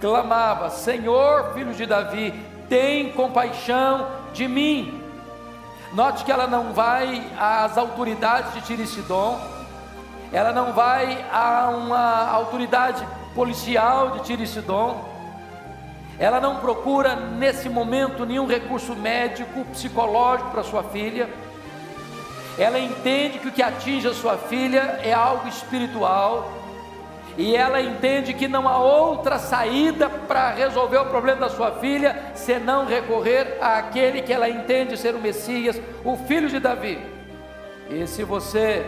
clamava: 0.00 0.70
Senhor, 0.70 1.54
filho 1.54 1.72
de 1.72 1.86
Davi, 1.86 2.32
tem 2.68 3.12
compaixão 3.12 4.06
de 4.32 4.46
mim. 4.46 5.03
Note 5.94 6.24
que 6.24 6.32
ela 6.32 6.48
não 6.48 6.72
vai 6.72 7.24
às 7.38 7.78
autoridades 7.78 8.52
de 8.52 8.62
Tiricidom, 8.62 9.40
ela 10.32 10.50
não 10.50 10.72
vai 10.72 11.24
a 11.32 11.68
uma 11.68 12.28
autoridade 12.32 13.06
policial 13.32 14.10
de 14.10 14.24
Tiricidom, 14.24 15.04
ela 16.18 16.40
não 16.40 16.56
procura 16.56 17.14
nesse 17.14 17.68
momento 17.68 18.26
nenhum 18.26 18.44
recurso 18.44 18.96
médico, 18.96 19.64
psicológico 19.66 20.50
para 20.50 20.64
sua 20.64 20.82
filha. 20.82 21.30
Ela 22.58 22.80
entende 22.80 23.38
que 23.38 23.46
o 23.46 23.52
que 23.52 23.62
atinge 23.62 24.08
a 24.08 24.14
sua 24.14 24.36
filha 24.36 24.98
é 25.00 25.12
algo 25.12 25.46
espiritual, 25.46 26.50
e 27.36 27.56
ela 27.56 27.80
entende 27.80 28.32
que 28.32 28.46
não 28.46 28.68
há 28.68 28.78
outra 28.78 29.38
saída 29.38 30.08
para 30.08 30.50
resolver 30.50 30.98
o 30.98 31.06
problema 31.06 31.40
da 31.40 31.48
sua 31.48 31.72
filha 31.72 32.30
senão 32.34 32.86
recorrer 32.86 33.58
àquele 33.60 34.22
que 34.22 34.32
ela 34.32 34.48
entende 34.48 34.96
ser 34.96 35.14
o 35.14 35.20
Messias, 35.20 35.80
o 36.04 36.16
filho 36.16 36.48
de 36.48 36.60
Davi. 36.60 36.98
E 37.90 38.06
se 38.06 38.22
você 38.22 38.86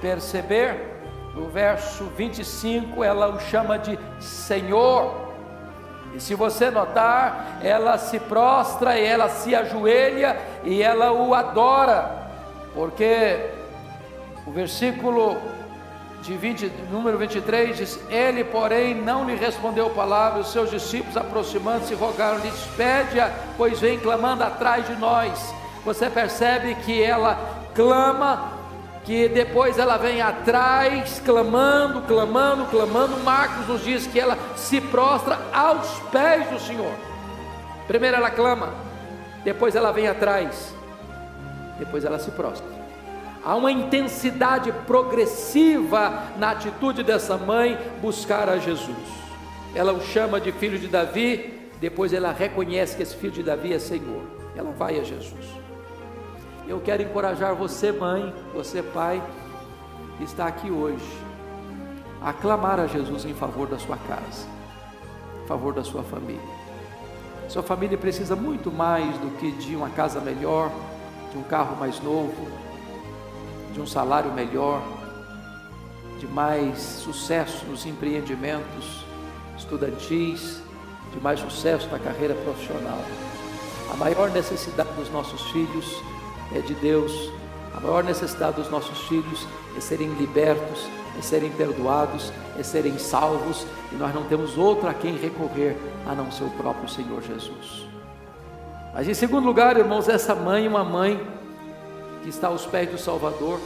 perceber, 0.00 0.90
no 1.34 1.48
verso 1.48 2.04
25, 2.16 3.02
ela 3.02 3.28
o 3.28 3.40
chama 3.40 3.78
de 3.78 3.98
Senhor. 4.18 5.30
E 6.14 6.20
se 6.20 6.34
você 6.34 6.70
notar, 6.70 7.58
ela 7.62 7.96
se 7.96 8.18
prostra 8.18 8.98
e 8.98 9.04
ela 9.04 9.28
se 9.28 9.54
ajoelha 9.54 10.36
e 10.64 10.82
ela 10.82 11.12
o 11.12 11.34
adora, 11.34 12.28
porque 12.74 13.50
o 14.46 14.50
versículo 14.50 15.40
de 16.22 16.34
20, 16.34 16.70
número 16.90 17.16
23 17.18 17.76
diz: 17.76 18.00
Ele, 18.10 18.44
porém, 18.44 18.94
não 18.94 19.24
lhe 19.24 19.34
respondeu 19.34 19.90
palavra. 19.90 20.40
Os 20.40 20.52
seus 20.52 20.70
discípulos, 20.70 21.16
aproximando-se, 21.16 21.94
rogaram-lhe: 21.94 22.50
Despede-a, 22.50 23.30
pois 23.56 23.80
vem 23.80 23.98
clamando 23.98 24.44
atrás 24.44 24.86
de 24.86 24.96
nós. 24.96 25.54
Você 25.84 26.10
percebe 26.10 26.74
que 26.76 27.02
ela 27.02 27.38
clama, 27.74 28.52
que 29.04 29.28
depois 29.28 29.78
ela 29.78 29.96
vem 29.96 30.20
atrás, 30.20 31.20
clamando, 31.24 32.02
clamando, 32.02 32.66
clamando. 32.66 33.16
Marcos 33.24 33.66
nos 33.66 33.82
diz 33.82 34.06
que 34.06 34.20
ela 34.20 34.36
se 34.56 34.80
prostra 34.80 35.38
aos 35.52 35.88
pés 36.10 36.48
do 36.50 36.60
Senhor. 36.60 36.92
Primeiro 37.86 38.16
ela 38.16 38.30
clama, 38.30 38.74
depois 39.42 39.74
ela 39.74 39.90
vem 39.90 40.06
atrás, 40.06 40.74
depois 41.78 42.04
ela 42.04 42.18
se 42.18 42.30
prostra. 42.30 42.79
Há 43.42 43.56
uma 43.56 43.72
intensidade 43.72 44.70
progressiva 44.86 46.24
na 46.36 46.50
atitude 46.50 47.02
dessa 47.02 47.38
mãe 47.38 47.78
buscar 48.00 48.48
a 48.48 48.58
Jesus. 48.58 48.96
Ela 49.74 49.92
o 49.92 50.00
chama 50.00 50.40
de 50.40 50.52
filho 50.52 50.78
de 50.78 50.88
Davi, 50.88 51.58
depois 51.80 52.12
ela 52.12 52.32
reconhece 52.32 52.96
que 52.96 53.02
esse 53.02 53.16
filho 53.16 53.32
de 53.32 53.42
Davi 53.42 53.72
é 53.72 53.78
Senhor. 53.78 54.22
Ela 54.54 54.72
vai 54.72 55.00
a 55.00 55.04
Jesus. 55.04 55.46
Eu 56.68 56.80
quero 56.80 57.02
encorajar 57.02 57.54
você, 57.54 57.90
mãe, 57.90 58.34
você, 58.52 58.82
pai, 58.82 59.22
que 60.18 60.24
está 60.24 60.46
aqui 60.46 60.70
hoje, 60.70 61.02
a 62.20 62.32
clamar 62.32 62.78
a 62.78 62.86
Jesus 62.86 63.24
em 63.24 63.32
favor 63.32 63.66
da 63.66 63.78
sua 63.78 63.96
casa, 63.96 64.46
em 65.42 65.46
favor 65.46 65.72
da 65.72 65.82
sua 65.82 66.02
família. 66.02 66.60
Sua 67.48 67.62
família 67.62 67.96
precisa 67.96 68.36
muito 68.36 68.70
mais 68.70 69.16
do 69.18 69.30
que 69.38 69.50
de 69.52 69.74
uma 69.74 69.88
casa 69.88 70.20
melhor, 70.20 70.70
de 71.32 71.38
um 71.38 71.42
carro 71.42 71.74
mais 71.76 72.00
novo, 72.00 72.46
de 73.72 73.80
um 73.80 73.86
salário 73.86 74.32
melhor, 74.32 74.82
de 76.18 76.26
mais 76.26 76.78
sucesso 76.78 77.64
nos 77.66 77.86
empreendimentos 77.86 79.04
estudantis, 79.56 80.62
de 81.12 81.20
mais 81.20 81.40
sucesso 81.40 81.88
na 81.90 81.98
carreira 81.98 82.34
profissional. 82.34 82.98
A 83.92 83.96
maior 83.96 84.30
necessidade 84.30 84.90
dos 84.92 85.10
nossos 85.10 85.50
filhos 85.50 85.86
é 86.54 86.60
de 86.60 86.74
Deus. 86.74 87.30
A 87.76 87.80
maior 87.80 88.04
necessidade 88.04 88.56
dos 88.56 88.70
nossos 88.70 89.06
filhos 89.08 89.46
é 89.76 89.80
serem 89.80 90.08
libertos, 90.14 90.88
é 91.16 91.20
é 91.20 91.22
serem 91.22 91.50
perdoados, 91.50 92.32
é 92.58 92.62
serem 92.62 92.98
salvos, 92.98 93.66
e 93.92 93.94
nós 93.94 94.14
não 94.14 94.24
temos 94.24 94.56
outro 94.56 94.88
a 94.88 94.94
quem 94.94 95.16
recorrer 95.16 95.76
a 96.06 96.14
não 96.14 96.32
ser 96.32 96.44
o 96.44 96.50
próprio 96.50 96.88
Senhor 96.88 97.22
Jesus. 97.22 97.86
Mas 98.94 99.06
em 99.06 99.12
segundo 99.12 99.44
lugar, 99.44 99.76
irmãos, 99.76 100.08
essa 100.08 100.34
mãe, 100.34 100.66
uma 100.66 100.82
mãe 100.82 101.20
que 102.22 102.28
está 102.28 102.48
aos 102.48 102.66
pés 102.66 102.90
do 102.90 102.98
Salvador, 102.98 103.60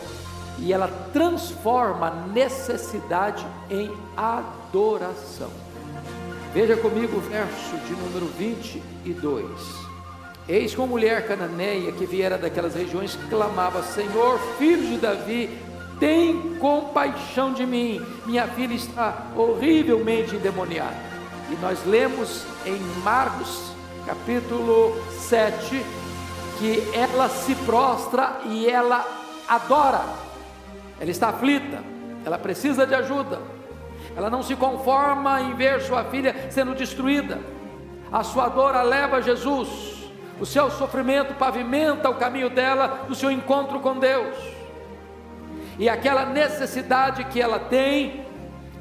e 0.58 0.72
ela 0.72 0.88
transforma 1.12 2.10
necessidade 2.32 3.44
em 3.68 3.90
adoração. 4.16 5.50
Veja 6.52 6.76
comigo 6.76 7.16
o 7.16 7.20
verso 7.20 7.76
de 7.86 7.92
número 7.94 8.26
22. 8.38 9.44
Eis 10.46 10.74
que 10.74 10.78
uma 10.78 10.86
mulher 10.86 11.26
cananeia 11.26 11.90
que 11.90 12.06
viera 12.06 12.38
daquelas 12.38 12.74
regiões 12.74 13.18
clamava: 13.28 13.82
Senhor, 13.82 14.38
filho 14.58 14.86
de 14.86 14.98
Davi, 14.98 15.58
tem 15.98 16.56
compaixão 16.58 17.52
de 17.52 17.64
mim, 17.64 18.04
minha 18.26 18.46
filha 18.48 18.74
está 18.74 19.26
horrivelmente 19.36 20.36
endemoniada. 20.36 20.96
E 21.50 21.56
nós 21.60 21.78
lemos 21.86 22.44
em 22.66 22.78
Marcos, 23.02 23.72
capítulo 24.06 24.96
7, 25.20 25.82
que 26.58 26.90
ela 26.94 27.28
se 27.28 27.54
prostra 27.54 28.40
e 28.46 28.68
ela 28.68 29.04
adora. 29.48 30.02
Ela 31.00 31.10
está 31.10 31.28
aflita, 31.28 31.82
ela 32.24 32.38
precisa 32.38 32.86
de 32.86 32.94
ajuda. 32.94 33.40
Ela 34.16 34.30
não 34.30 34.42
se 34.42 34.54
conforma 34.54 35.40
em 35.40 35.54
ver 35.54 35.80
sua 35.80 36.04
filha 36.04 36.50
sendo 36.50 36.74
destruída. 36.74 37.40
A 38.12 38.22
sua 38.22 38.48
dor 38.48 38.74
a 38.76 38.82
leva 38.82 39.16
a 39.16 39.20
Jesus. 39.20 39.94
O 40.40 40.46
seu 40.46 40.70
sofrimento 40.70 41.34
pavimenta 41.34 42.10
o 42.10 42.14
caminho 42.14 42.50
dela 42.50 43.04
do 43.08 43.14
seu 43.14 43.30
encontro 43.30 43.80
com 43.80 43.98
Deus. 43.98 44.36
E 45.78 45.88
aquela 45.88 46.24
necessidade 46.26 47.24
que 47.24 47.40
ela 47.40 47.58
tem, 47.58 48.24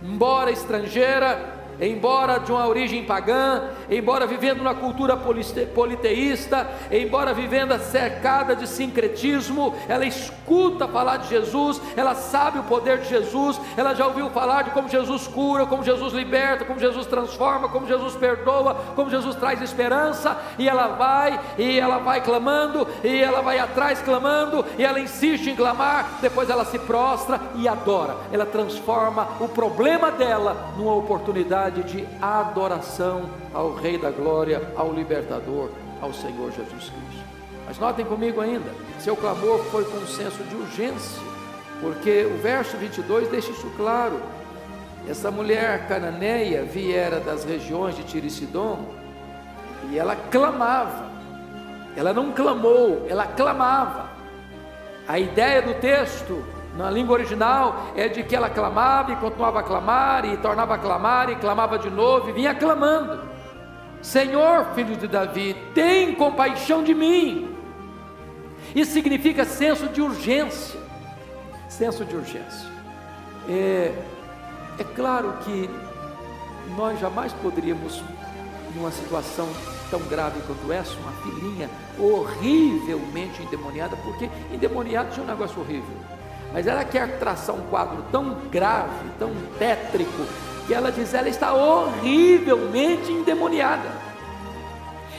embora 0.03 0.51
estrangeira, 0.51 1.63
embora 1.81 2.39
de 2.39 2.51
uma 2.51 2.67
origem 2.67 3.03
pagã, 3.03 3.69
embora 3.89 4.25
vivendo 4.25 4.59
numa 4.59 4.75
cultura 4.75 5.17
politeísta, 5.17 6.69
embora 6.91 7.33
vivendo 7.33 7.73
cercada 7.79 8.55
de 8.55 8.67
sincretismo, 8.67 9.75
ela 9.87 10.05
escuta 10.05 10.87
falar 10.87 11.17
de 11.17 11.29
Jesus, 11.29 11.81
ela 11.95 12.15
sabe 12.15 12.59
o 12.59 12.63
poder 12.63 12.99
de 12.99 13.09
Jesus, 13.09 13.59
ela 13.75 13.93
já 13.93 14.05
ouviu 14.05 14.29
falar 14.29 14.63
de 14.63 14.71
como 14.71 14.89
Jesus 14.89 15.27
cura, 15.27 15.65
como 15.65 15.83
Jesus 15.83 16.13
liberta, 16.13 16.65
como 16.65 16.79
Jesus 16.79 17.05
transforma, 17.05 17.69
como 17.69 17.87
Jesus 17.87 18.15
perdoa, 18.15 18.75
como 18.95 19.09
Jesus 19.09 19.35
traz 19.35 19.61
esperança, 19.61 20.37
e 20.57 20.67
ela 20.67 20.89
vai, 20.89 21.39
e 21.57 21.79
ela 21.79 21.97
vai 21.97 22.21
clamando, 22.21 22.87
e 23.03 23.21
ela 23.21 23.41
vai 23.41 23.59
atrás 23.59 24.01
clamando, 24.01 24.65
e 24.77 24.83
ela 24.83 24.99
insiste 24.99 25.49
em 25.49 25.55
clamar, 25.55 26.19
depois 26.21 26.49
ela 26.49 26.65
se 26.65 26.79
prostra 26.79 27.39
e 27.55 27.67
adora, 27.67 28.15
ela 28.31 28.45
transforma 28.45 29.27
o 29.39 29.47
problema 29.47 30.11
dela 30.11 30.73
numa 30.77 30.93
oportunidade 30.93 31.83
de 31.83 32.07
adoração 32.21 33.29
ao 33.53 33.72
Rei 33.73 33.97
da 33.97 34.11
Glória, 34.11 34.61
ao 34.75 34.91
Libertador, 34.91 35.69
ao 36.01 36.13
Senhor 36.13 36.51
Jesus 36.51 36.89
Cristo. 36.89 37.23
Mas 37.65 37.79
notem 37.79 38.05
comigo 38.05 38.41
ainda, 38.41 38.69
seu 38.99 39.15
clamor 39.15 39.59
foi 39.65 39.85
com 39.85 39.97
um 39.97 40.07
senso 40.07 40.43
de 40.43 40.55
urgência, 40.55 41.21
porque 41.81 42.25
o 42.25 42.41
verso 42.41 42.77
22 42.77 43.29
deixa 43.29 43.51
isso 43.51 43.71
claro. 43.77 44.19
Essa 45.07 45.29
mulher 45.29 45.87
cananeia 45.87 46.63
viera 46.63 47.19
das 47.19 47.43
regiões 47.43 47.95
de 47.95 48.03
Tiro 48.03 48.25
e 48.25 48.29
Sidom 48.29 48.93
e 49.89 49.99
ela 49.99 50.15
clamava. 50.15 51.11
Ela 51.95 52.13
não 52.13 52.31
clamou, 52.31 53.05
ela 53.09 53.27
clamava. 53.27 54.09
A 55.07 55.19
ideia 55.19 55.61
do 55.61 55.73
texto 55.75 56.43
na 56.75 56.89
língua 56.89 57.13
original 57.13 57.87
é 57.95 58.07
de 58.07 58.23
que 58.23 58.35
ela 58.35 58.49
clamava 58.49 59.11
e 59.11 59.15
continuava 59.17 59.59
a 59.59 59.63
clamar 59.63 60.25
e 60.25 60.37
tornava 60.37 60.75
a 60.75 60.77
clamar 60.77 61.29
e 61.29 61.35
clamava 61.35 61.77
de 61.77 61.89
novo 61.89 62.29
e 62.29 62.33
vinha 62.33 62.55
clamando. 62.55 63.32
Senhor, 64.03 64.65
filho 64.75 64.97
de 64.97 65.07
Davi, 65.07 65.55
tem 65.73 66.13
compaixão 66.13 66.83
de 66.83 66.93
mim. 66.93 67.55
Isso 68.75 68.91
significa 68.91 69.45
senso 69.45 69.87
de 69.87 70.01
urgência. 70.01 70.77
Senso 71.69 72.03
de 72.03 72.13
urgência. 72.13 72.69
É, 73.47 73.93
é 74.77 74.83
claro 74.83 75.33
que 75.45 75.69
nós 76.75 76.99
jamais 76.99 77.31
poderíamos, 77.33 78.03
numa 78.75 78.91
situação 78.91 79.47
tão 79.89 80.01
grave 80.01 80.41
quanto 80.41 80.71
essa, 80.71 80.95
uma 80.97 81.11
filhinha 81.23 81.69
horrivelmente 81.97 83.41
endemoniada, 83.41 83.95
porque 83.97 84.29
endemoniado 84.51 85.11
tinha 85.11 85.23
um 85.23 85.27
negócio 85.27 85.61
horrível. 85.61 85.95
Mas 86.51 86.67
ela 86.67 86.83
quer 86.83 87.19
traçar 87.19 87.55
um 87.55 87.61
quadro 87.67 88.03
tão 88.11 88.35
grave, 88.51 89.09
tão 89.17 89.31
tétrico, 89.57 90.23
que 90.67 90.73
ela 90.73 90.91
diz: 90.91 91.13
ela 91.13 91.29
está 91.29 91.53
horrivelmente 91.53 93.11
endemoniada. 93.11 93.89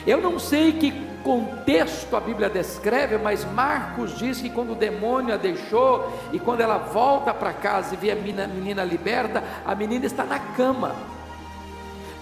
Eu 0.05 0.21
não 0.21 0.37
sei 0.37 0.73
que 0.73 0.91
contexto 1.23 2.15
a 2.15 2.19
Bíblia 2.19 2.49
descreve, 2.49 3.17
mas 3.17 3.43
Marcos 3.43 4.15
diz 4.15 4.39
que 4.39 4.49
quando 4.49 4.73
o 4.73 4.75
demônio 4.75 5.33
a 5.33 5.37
deixou 5.37 6.13
e 6.31 6.37
quando 6.37 6.61
ela 6.61 6.77
volta 6.77 7.33
para 7.33 7.51
casa 7.51 7.95
e 7.95 7.97
vê 7.97 8.11
a 8.11 8.15
menina, 8.15 8.45
menina 8.47 8.83
liberta, 8.83 9.43
a 9.65 9.73
menina 9.73 10.05
está 10.05 10.23
na 10.23 10.37
cama 10.37 11.14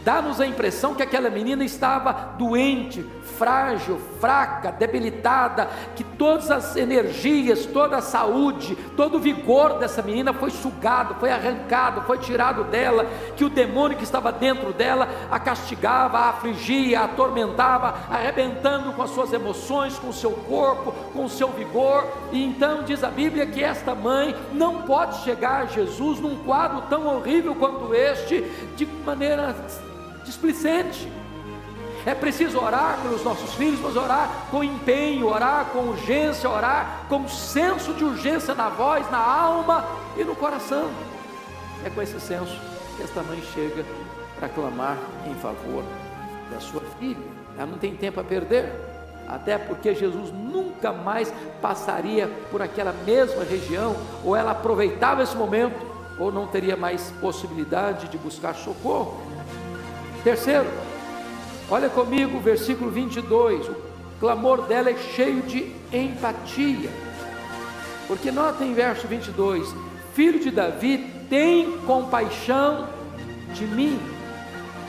dá-nos 0.04 0.42
a 0.42 0.46
impressão 0.46 0.94
que 0.94 1.04
aquela 1.04 1.30
menina 1.30 1.64
estava 1.64 2.36
doente, 2.38 3.06
frágil, 3.38 4.00
fraca, 4.20 4.72
debilitada, 4.72 5.70
que 5.96 6.04
todas 6.04 6.52
as 6.52 6.76
energias, 6.76 7.66
toda 7.66 7.98
a 7.98 8.02
saúde, 8.02 8.76
todo 8.96 9.18
o 9.18 9.20
vigor 9.20 9.80
dessa 9.80 10.02
menina 10.02 10.34
foi 10.34 10.52
sugado, 10.52 11.16
foi 11.16 11.32
arrancado, 11.32 12.02
foi 12.02 12.18
tirado 12.18 12.64
dela, 12.66 13.06
que 13.36 13.46
o 13.46 13.50
demônio 13.50 13.98
que 13.98 14.04
estava 14.04 14.32
dentro 14.32 14.74
dela 14.74 15.08
a 15.32 15.40
castigava, 15.40 16.18
a 16.18 16.30
afligia, 16.30 17.02
a 17.02 17.06
atormentava, 17.06 17.96
arrebentando 18.10 18.94
com 18.94 19.02
as 19.02 19.10
suas 19.10 19.32
emoções, 19.34 19.98
com 19.98 20.10
o 20.10 20.14
seu 20.14 20.32
corpo, 20.32 20.92
com 21.14 21.26
o 21.26 21.30
seu 21.30 21.50
vigor. 21.50 22.06
E 22.32 22.44
então 22.44 22.84
diz 22.84 23.04
a 23.04 23.10
Bíblia 23.10 23.46
que 23.46 23.64
esta 23.64 23.96
mãe 23.96 24.36
não 24.52 24.84
pode 24.84 25.24
chegar 25.24 25.64
a 25.64 25.66
Jesus 25.66 26.20
num 26.20 26.38
quadro 26.44 26.84
tão 26.90 27.08
horrível 27.08 27.56
quanto 27.56 27.94
este, 27.94 28.42
de 28.76 28.86
maneira 28.86 29.56
displicente. 30.24 31.12
É 32.06 32.14
preciso 32.14 32.60
orar 32.60 33.00
pelos 33.02 33.24
nossos 33.24 33.54
filhos, 33.54 33.80
mas 33.80 33.96
orar 33.96 34.48
com 34.52 34.64
empenho, 34.64 35.28
orar 35.28 35.68
com 35.68 35.80
urgência, 35.80 36.50
orar 36.50 37.06
com 37.08 37.28
senso 37.30 37.94
de 37.94 38.04
urgência 38.04 38.54
na 38.54 38.68
voz, 38.68 39.10
na 39.10 39.20
alma 39.20 39.86
e 40.18 40.24
no 40.24 40.36
coração. 40.36 40.90
É 41.86 41.90
com 41.90 42.02
esse 42.02 42.20
senso 42.20 42.60
que 42.98 43.04
esta 43.04 43.24
mãe 43.24 43.42
chega 43.54 43.86
para 44.38 44.50
clamar 44.50 44.98
em 45.26 45.36
favor 45.36 45.84
da 46.52 46.60
sua 46.60 46.82
filha. 47.00 47.24
Ela 47.58 47.68
não 47.68 47.78
tem 47.78 47.96
tempo 47.96 48.20
a 48.20 48.24
perder, 48.24 48.70
até 49.28 49.58
porque 49.58 49.96
Jesus 49.96 50.32
nunca 50.32 50.92
mais 50.92 51.34
passaria 51.62 52.28
por 52.52 52.62
aquela 52.62 52.94
mesma 53.06 53.44
região, 53.44 53.96
ou 54.24 54.36
ela 54.36 54.52
aproveitava 54.52 55.24
esse 55.24 55.36
momento, 55.36 55.80
ou 56.20 56.32
não 56.32 56.48
teria 56.48 56.76
mais 56.76 57.12
possibilidade 57.22 58.10
de 58.10 58.18
buscar 58.18 58.54
socorro. 58.56 59.33
Terceiro, 60.24 60.70
olha 61.70 61.90
comigo 61.90 62.38
o 62.38 62.42
versículo 62.42 62.90
22. 62.90 63.68
O 63.68 63.76
clamor 64.22 64.62
dela 64.62 64.90
é 64.90 64.96
cheio 64.96 65.42
de 65.42 65.70
empatia. 65.92 66.90
Porque 68.08 68.32
nota 68.32 68.64
em 68.64 68.74
verso 68.74 69.06
22: 69.06 69.76
Filho 70.14 70.40
de 70.40 70.50
Davi, 70.50 71.12
tem 71.30 71.78
compaixão 71.80 72.88
de 73.54 73.66
mim. 73.66 74.00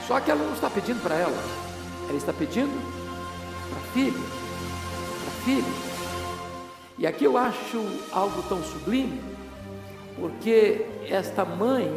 Só 0.07 0.21
que 0.21 0.31
ela 0.31 0.41
não 0.41 0.53
está 0.53 0.69
pedindo 0.69 1.01
para 1.01 1.15
ela, 1.15 1.37
ela 2.07 2.17
está 2.17 2.31
pedindo 2.31 2.71
para 3.69 3.79
a 3.79 3.93
filha, 3.93 4.13
para 4.13 5.27
a 5.27 5.43
filha. 5.43 5.95
E 6.97 7.05
aqui 7.05 7.25
eu 7.25 7.37
acho 7.37 7.83
algo 8.13 8.41
tão 8.43 8.63
sublime, 8.63 9.21
porque 10.17 10.85
esta 11.09 11.43
mãe 11.43 11.93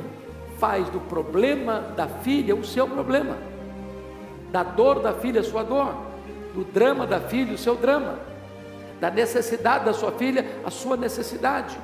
faz 0.59 0.89
do 0.91 1.01
problema 1.01 1.81
da 1.97 2.07
filha 2.07 2.55
o 2.55 2.65
seu 2.65 2.87
problema, 2.87 3.37
da 4.51 4.63
dor 4.63 5.01
da 5.01 5.13
filha 5.13 5.41
a 5.41 5.45
sua 5.45 5.63
dor, 5.63 5.95
do 6.55 6.65
drama 6.65 7.07
da 7.07 7.21
filha 7.21 7.55
o 7.55 7.59
seu 7.59 7.75
drama, 7.77 8.19
da 9.01 9.11
necessidade 9.11 9.85
da 9.85 9.93
sua 9.93 10.13
filha 10.13 10.45
a 10.65 10.71
sua 10.71 10.97
necessidade. 10.97 11.79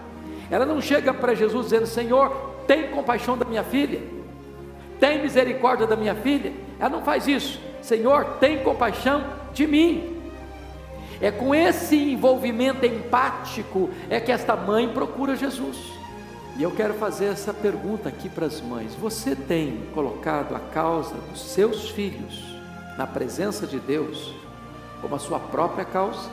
Ela 0.50 0.66
não 0.66 0.80
chega 0.80 1.12
para 1.14 1.34
Jesus 1.34 1.66
dizendo: 1.66 1.87
Senhor, 1.87 2.54
tem 2.66 2.90
compaixão 2.90 3.37
da 3.37 3.44
minha 3.44 3.62
filha, 3.62 4.00
tem 5.00 5.22
misericórdia 5.22 5.87
da 5.87 5.96
minha 5.96 6.14
filha. 6.14 6.52
Ela 6.78 6.90
não 6.90 7.02
faz 7.02 7.26
isso. 7.26 7.60
Senhor, 7.80 8.24
tem 8.40 8.58
compaixão 8.58 9.24
de 9.52 9.66
mim. 9.66 10.22
É 11.20 11.30
com 11.30 11.54
esse 11.54 11.96
envolvimento 11.96 12.84
empático 12.84 13.90
é 14.10 14.18
que 14.18 14.32
esta 14.32 14.56
mãe 14.56 14.88
procura 14.88 15.37
Jesus. 15.37 15.76
E 16.56 16.62
eu 16.62 16.70
quero 16.70 16.94
fazer 16.94 17.26
essa 17.26 17.52
pergunta 17.52 18.08
aqui 18.08 18.28
para 18.28 18.46
as 18.46 18.60
mães: 18.60 18.94
você 18.94 19.34
tem 19.34 19.86
colocado 19.92 20.54
a 20.54 20.60
causa 20.60 21.14
dos 21.30 21.40
seus 21.40 21.90
filhos 21.90 22.44
na 22.96 23.06
presença 23.06 23.66
de 23.66 23.80
Deus 23.80 24.32
como 25.00 25.16
a 25.16 25.18
sua 25.18 25.40
própria 25.40 25.84
causa? 25.84 26.30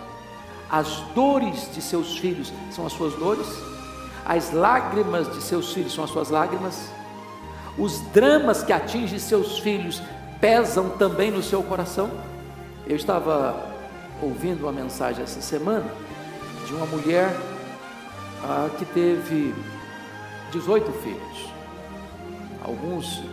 As 0.69 1.01
dores 1.15 1.69
de 1.73 1.81
seus 1.81 2.17
filhos 2.17 2.53
são 2.71 2.85
as 2.85 2.93
suas 2.93 3.13
dores? 3.15 3.47
As 4.25 4.53
lágrimas 4.53 5.29
de 5.33 5.41
seus 5.41 5.73
filhos 5.73 5.93
são 5.93 6.03
as 6.03 6.11
suas 6.11 6.29
lágrimas. 6.29 6.89
Os 7.77 7.99
dramas 8.11 8.63
que 8.63 8.71
atingem 8.71 9.17
seus 9.17 9.59
filhos 9.59 10.01
pesam 10.39 10.89
também 10.91 11.31
no 11.31 11.41
seu 11.41 11.63
coração. 11.63 12.11
Eu 12.85 12.95
estava 12.95 13.71
ouvindo 14.21 14.63
uma 14.63 14.71
mensagem 14.71 15.23
essa 15.23 15.41
semana 15.41 15.85
de 16.65 16.73
uma 16.73 16.85
mulher 16.85 17.35
ah, 18.43 18.69
que 18.77 18.85
teve 18.85 19.53
18 20.51 20.91
filhos. 20.91 21.49
Alguns 22.63 23.23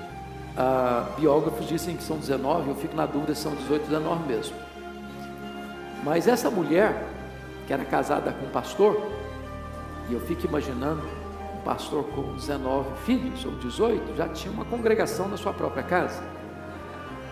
ah, 0.57 1.07
biógrafos 1.17 1.67
dizem 1.69 1.97
que 1.97 2.03
são 2.03 2.17
19, 2.19 2.71
eu 2.71 2.75
fico 2.75 2.97
na 2.97 3.07
dúvida 3.07 3.35
se 3.35 3.43
são 3.43 3.55
18 3.55 3.83
ou 3.83 3.89
19 3.89 4.27
mesmo. 4.27 4.57
Mas 6.03 6.27
essa 6.27 6.51
mulher, 6.51 7.07
que 7.67 7.73
era 7.73 7.85
casada 7.85 8.33
com 8.33 8.47
um 8.47 8.51
pastor, 8.51 9.01
e 10.09 10.15
eu 10.15 10.21
fico 10.21 10.47
imaginando 10.47 11.03
um 11.57 11.63
pastor 11.63 12.05
com 12.15 12.35
19 12.35 12.89
filhos 13.05 13.45
ou 13.45 13.53
18, 13.53 14.17
já 14.17 14.29
tinha 14.29 14.53
uma 14.53 14.65
congregação 14.65 15.29
na 15.29 15.37
sua 15.37 15.53
própria 15.53 15.83
casa, 15.83 16.23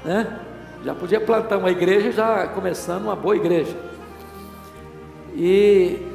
né? 0.05 0.40
Já 0.85 0.94
podia 0.94 1.20
plantar 1.20 1.57
uma 1.57 1.70
igreja, 1.70 2.12
já 2.12 2.46
começando 2.49 3.05
uma 3.05 3.16
boa 3.16 3.35
igreja. 3.35 3.77
E 5.35 6.05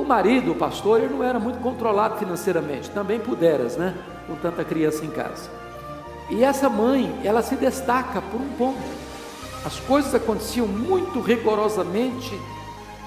o 0.00 0.04
marido, 0.04 0.52
o 0.52 0.54
pastor, 0.54 1.00
ele 1.00 1.14
não 1.14 1.24
era 1.24 1.38
muito 1.38 1.58
controlado 1.60 2.18
financeiramente, 2.18 2.90
também 2.90 3.18
puderas, 3.18 3.76
né? 3.76 3.94
Com 4.26 4.36
tanta 4.36 4.64
criança 4.64 5.04
em 5.04 5.10
casa. 5.10 5.48
E 6.28 6.44
essa 6.44 6.68
mãe, 6.68 7.20
ela 7.24 7.42
se 7.42 7.56
destaca 7.56 8.20
por 8.20 8.40
um 8.40 8.48
ponto. 8.58 8.82
As 9.64 9.80
coisas 9.80 10.14
aconteciam 10.14 10.66
muito 10.66 11.20
rigorosamente 11.20 12.38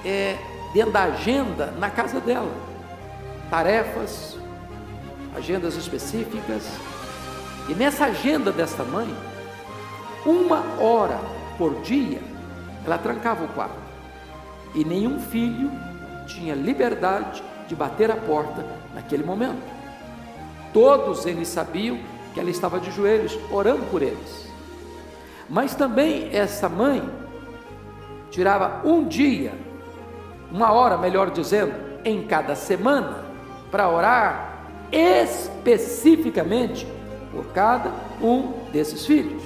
é, 0.04 0.38
dentro 0.74 0.92
da 0.92 1.04
agenda 1.04 1.74
na 1.78 1.90
casa 1.90 2.20
dela. 2.20 2.52
Tarefas, 3.50 4.38
agendas 5.36 5.76
específicas. 5.76 6.64
E 7.68 7.74
nessa 7.74 8.06
agenda 8.06 8.52
desta 8.52 8.84
mãe, 8.84 9.14
uma 10.26 10.64
hora 10.80 11.20
por 11.58 11.82
dia, 11.82 12.20
ela 12.86 12.98
trancava 12.98 13.44
o 13.44 13.48
quarto. 13.50 13.90
E 14.74 14.84
nenhum 14.84 15.20
filho 15.20 15.72
tinha 16.30 16.56
liberdade 16.56 17.44
de 17.68 17.76
bater 17.76 18.10
a 18.12 18.16
porta 18.16 18.66
naquele 18.94 19.24
momento. 19.24 19.62
Todos 20.72 21.26
eles 21.26 21.48
sabiam 21.48 21.98
que 22.34 22.40
ela 22.40 22.50
estava 22.50 22.80
de 22.80 22.92
joelhos 22.92 23.38
orando 23.52 23.86
por 23.88 24.02
eles. 24.02 24.48
Mas 25.50 25.74
também 25.74 26.30
essa 26.32 26.70
mãe 26.70 27.02
tirava 28.30 28.88
um 28.88 29.08
dia, 29.08 29.54
uma 30.52 30.72
hora, 30.72 30.98
melhor 30.98 31.32
dizendo, 31.32 31.74
em 32.06 32.26
cada 32.28 32.56
semana, 32.56 33.26
para 33.72 33.90
orar 33.90 34.64
especificamente 34.92 36.88
por 37.32 37.46
cada 37.48 37.92
um 38.22 38.54
desses 38.72 39.06
filhos. 39.06 39.44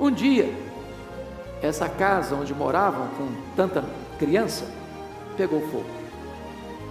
Um 0.00 0.10
dia, 0.10 0.52
essa 1.62 1.88
casa 1.88 2.34
onde 2.34 2.54
moravam 2.54 3.08
com 3.16 3.28
tanta 3.54 3.84
criança 4.18 4.64
pegou 5.36 5.60
fogo. 5.68 5.97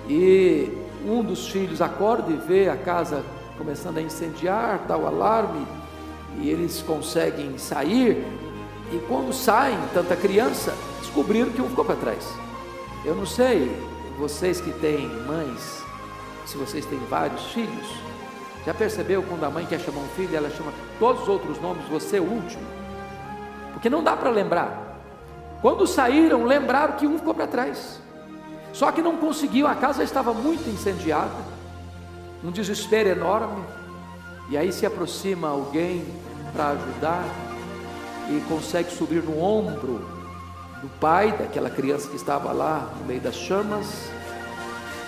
E 0.09 0.71
um 1.05 1.23
dos 1.23 1.47
filhos 1.47 1.81
acorda 1.81 2.31
e 2.31 2.35
vê 2.35 2.69
a 2.69 2.77
casa 2.77 3.23
começando 3.57 3.97
a 3.97 4.01
incendiar, 4.01 4.85
dá 4.87 4.95
o 4.97 5.07
alarme, 5.07 5.65
e 6.39 6.49
eles 6.49 6.81
conseguem 6.81 7.57
sair. 7.57 8.25
E 8.91 8.99
quando 9.07 9.33
saem, 9.33 9.77
tanta 9.93 10.15
criança, 10.15 10.73
descobriram 10.99 11.51
que 11.51 11.61
um 11.61 11.69
ficou 11.69 11.83
para 11.83 11.95
trás. 11.95 12.27
Eu 13.03 13.15
não 13.15 13.25
sei, 13.25 13.71
vocês 14.17 14.61
que 14.61 14.71
têm 14.71 15.07
mães, 15.25 15.83
se 16.45 16.57
vocês 16.57 16.85
têm 16.85 16.99
vários 17.09 17.51
filhos, 17.51 17.87
já 18.65 18.73
percebeu 18.73 19.23
quando 19.23 19.43
a 19.43 19.49
mãe 19.49 19.65
quer 19.65 19.79
chamar 19.79 20.01
um 20.01 20.07
filho, 20.09 20.35
ela 20.35 20.49
chama 20.49 20.71
todos 20.99 21.23
os 21.23 21.27
outros 21.27 21.59
nomes, 21.61 21.87
você 21.87 22.17
é 22.17 22.19
o 22.21 22.23
último? 22.23 22.63
Porque 23.73 23.89
não 23.89 24.03
dá 24.03 24.15
para 24.15 24.29
lembrar. 24.29 24.99
Quando 25.61 25.87
saíram, 25.87 26.43
lembraram 26.43 26.95
que 26.95 27.07
um 27.07 27.17
ficou 27.17 27.33
para 27.33 27.47
trás. 27.47 28.01
Só 28.73 28.91
que 28.91 29.01
não 29.01 29.17
conseguiu, 29.17 29.67
a 29.67 29.75
casa 29.75 30.03
estava 30.03 30.33
muito 30.33 30.69
incendiada, 30.69 31.35
um 32.43 32.51
desespero 32.51 33.09
enorme. 33.09 33.63
E 34.49 34.57
aí 34.57 34.71
se 34.71 34.85
aproxima 34.85 35.49
alguém 35.49 36.05
para 36.53 36.69
ajudar 36.69 37.25
e 38.29 38.39
consegue 38.47 38.91
subir 38.91 39.23
no 39.23 39.41
ombro 39.41 40.07
do 40.81 40.89
pai 40.99 41.31
daquela 41.31 41.69
criança 41.69 42.07
que 42.07 42.15
estava 42.15 42.51
lá 42.51 42.93
no 42.99 43.05
meio 43.05 43.19
das 43.19 43.35
chamas 43.35 44.09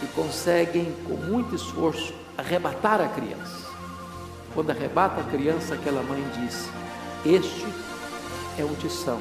e 0.01 0.07
conseguem 0.07 0.93
com 1.07 1.13
muito 1.13 1.55
esforço 1.55 2.13
arrebatar 2.37 3.01
a 3.01 3.07
criança. 3.07 3.69
Quando 4.53 4.71
arrebata 4.71 5.21
a 5.21 5.23
criança, 5.25 5.75
aquela 5.75 6.01
mãe 6.01 6.23
diz: 6.39 6.69
Este 7.25 7.65
é 8.57 8.63
o 8.63 8.75
tição 8.75 9.19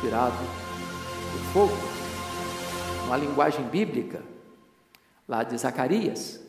tirado 0.00 0.36
do 0.36 1.52
fogo 1.52 1.95
uma 3.06 3.16
linguagem 3.16 3.64
bíblica, 3.66 4.20
lá 5.28 5.44
de 5.44 5.56
Zacarias. 5.56 6.40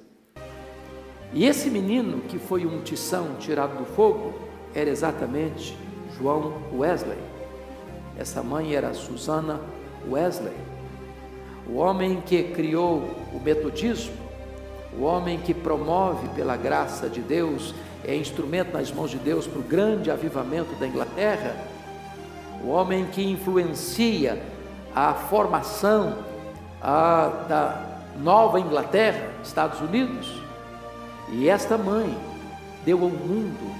E 1.31 1.45
esse 1.45 1.69
menino 1.69 2.21
que 2.21 2.39
foi 2.39 2.65
um 2.65 2.81
tição 2.81 3.35
tirado 3.35 3.77
do 3.77 3.85
fogo 3.85 4.33
era 4.73 4.89
exatamente 4.89 5.77
João 6.17 6.53
Wesley. 6.73 7.19
Essa 8.17 8.41
mãe 8.41 8.73
era 8.73 8.93
Susana 8.95 9.61
Wesley. 10.09 10.55
O 11.69 11.75
homem 11.75 12.21
que 12.21 12.41
criou 12.43 13.03
o 13.31 13.39
metodismo, 13.39 14.15
o 14.97 15.03
homem 15.03 15.37
que 15.37 15.53
promove 15.53 16.27
pela 16.29 16.57
graça 16.57 17.07
de 17.07 17.21
Deus, 17.21 17.75
é 18.03 18.15
instrumento 18.15 18.73
nas 18.73 18.91
mãos 18.91 19.11
de 19.11 19.17
Deus 19.17 19.45
para 19.45 19.59
o 19.59 19.63
grande 19.63 20.09
avivamento 20.09 20.73
da 20.75 20.87
Inglaterra, 20.87 21.55
o 22.63 22.69
homem 22.69 23.05
que 23.05 23.21
influencia 23.21 24.41
a 24.95 25.13
formação 25.13 26.26
a, 26.87 27.45
da 27.49 27.81
Nova 28.17 28.61
Inglaterra, 28.61 29.29
Estados 29.43 29.81
Unidos. 29.81 30.41
E 31.29 31.49
esta 31.49 31.77
mãe 31.77 32.17
deu 32.85 33.03
ao 33.03 33.09
mundo 33.09 33.75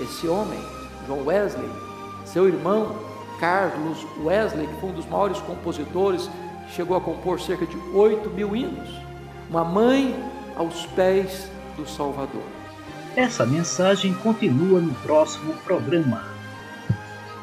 esse 0.00 0.28
homem, 0.28 0.60
John 1.08 1.24
Wesley, 1.24 1.68
seu 2.24 2.46
irmão 2.46 2.96
Carlos 3.40 4.06
Wesley, 4.22 4.68
que 4.68 4.80
foi 4.80 4.90
um 4.90 4.94
dos 4.94 5.06
maiores 5.06 5.38
compositores, 5.40 6.30
chegou 6.68 6.96
a 6.96 7.00
compor 7.00 7.40
cerca 7.40 7.66
de 7.66 7.76
8 7.92 8.30
mil 8.30 8.54
hinos. 8.54 8.88
Uma 9.50 9.64
mãe 9.64 10.14
aos 10.56 10.86
pés 10.86 11.50
do 11.76 11.86
Salvador. 11.86 12.42
Essa 13.16 13.44
mensagem 13.44 14.14
continua 14.14 14.80
no 14.80 14.94
próximo 14.94 15.54
programa. 15.64 16.34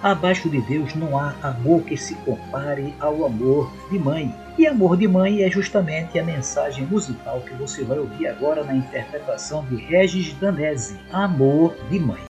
Abaixo 0.02 0.50
de 0.50 0.60
Deus 0.62 0.95
não 0.95 1.17
há 1.17 1.36
amor 1.43 1.84
que 1.84 1.95
se 1.95 2.15
compare 2.15 2.95
ao 3.00 3.24
amor 3.26 3.71
de 3.91 4.00
mãe. 4.00 4.34
E 4.62 4.67
amor 4.67 4.95
de 4.95 5.08
mãe 5.08 5.41
é 5.41 5.50
justamente 5.50 6.19
a 6.19 6.24
mensagem 6.24 6.86
musical 6.86 7.41
que 7.41 7.52
você 7.56 7.84
vai 7.84 7.97
ouvir 7.97 8.28
agora 8.28 8.63
na 8.63 8.76
interpretação 8.76 9.65
de 9.65 9.76
Regis 9.76 10.36
Danese, 10.36 11.00
Amor 11.12 11.76
de 11.89 12.00
Mãe. 12.00 12.31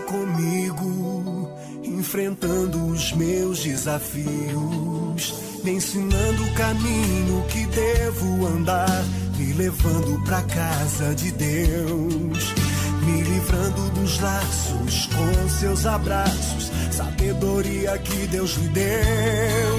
Comigo, 0.00 1.50
enfrentando 1.82 2.86
os 2.86 3.12
meus 3.12 3.62
desafios, 3.62 5.34
me 5.62 5.72
ensinando 5.72 6.44
o 6.44 6.54
caminho 6.54 7.44
que 7.48 7.66
devo 7.66 8.46
andar, 8.46 9.04
me 9.36 9.52
levando 9.52 10.22
pra 10.24 10.42
casa 10.42 11.14
de 11.14 11.30
Deus, 11.32 12.54
me 13.04 13.22
livrando 13.22 13.90
dos 13.90 14.20
laços 14.20 15.06
com 15.06 15.48
seus 15.48 15.86
abraços 15.86 16.72
sabedoria 16.92 17.98
que 17.98 18.26
Deus 18.26 18.52
lhe 18.56 18.68
deu. 18.68 19.78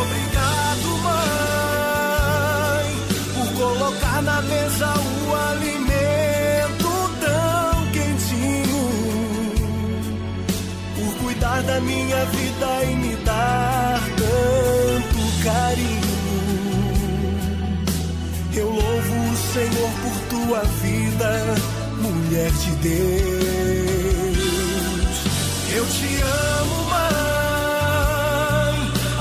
Obrigado, 0.00 0.88
mãe, 1.02 2.86
por 3.34 3.48
colocar 3.58 4.22
na 4.22 4.40
mesa 4.42 4.94
o 5.26 5.34
alimento 5.34 5.87
tua 20.48 20.64
vida, 20.64 21.54
mulher 21.98 22.50
de 22.50 22.70
Deus. 22.76 24.38
Eu 25.74 25.86
te 25.86 26.22
amo, 26.22 26.84
mãe. 26.88 26.98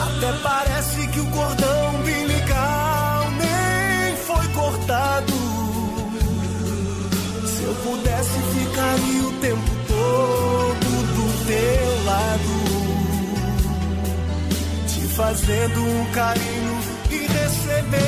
Até 0.07 0.31
parece 0.41 1.07
que 1.07 1.19
o 1.19 1.25
cordão 1.25 1.95
umbilical 1.95 3.29
nem 3.31 4.15
foi 4.15 4.47
cortado. 4.53 5.33
Se 7.45 7.63
eu 7.63 7.75
pudesse, 7.83 8.39
ficaria 8.53 9.23
o 9.23 9.31
tempo 9.41 9.71
todo 9.85 10.89
do 11.17 11.27
teu 11.45 12.05
lado, 12.05 12.55
te 14.87 15.01
fazendo 15.13 15.83
um 15.83 16.05
carinho 16.13 16.79
e 17.11 17.17
recebendo 17.27 18.06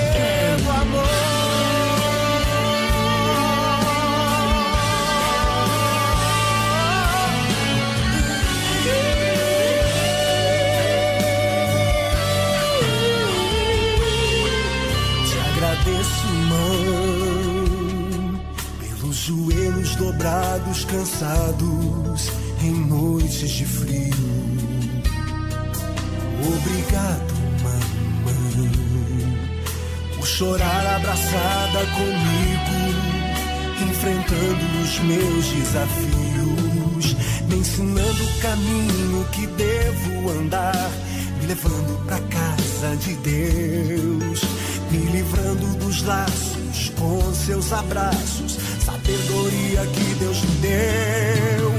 dobrados, 19.99 20.85
cansados 20.85 22.31
em 22.63 22.71
noites 22.71 23.49
de 23.49 23.65
frio. 23.65 24.13
Obrigado, 26.41 27.33
mamãe, 27.62 28.71
por 30.15 30.25
chorar 30.25 30.95
abraçada 30.95 31.85
comigo, 31.97 32.79
enfrentando 33.89 34.81
os 34.81 34.99
meus 34.99 35.45
desafios, 35.47 37.15
me 37.49 37.57
ensinando 37.57 38.23
o 38.23 38.39
caminho 38.41 39.25
que 39.33 39.47
devo 39.47 40.29
andar, 40.31 40.89
me 41.41 41.47
levando 41.47 42.05
pra 42.05 42.19
casa 42.19 42.95
de 42.95 43.15
Deus, 43.15 44.41
me 44.91 44.99
livrando 45.12 45.77
dos 45.77 46.03
laços 46.03 46.89
com 46.97 47.33
seus 47.33 47.73
abraços 47.73 48.59
sabedoria 48.89 49.86
que 49.93 50.15
Deus 50.15 50.41
me 50.43 50.56
deu. 50.62 51.79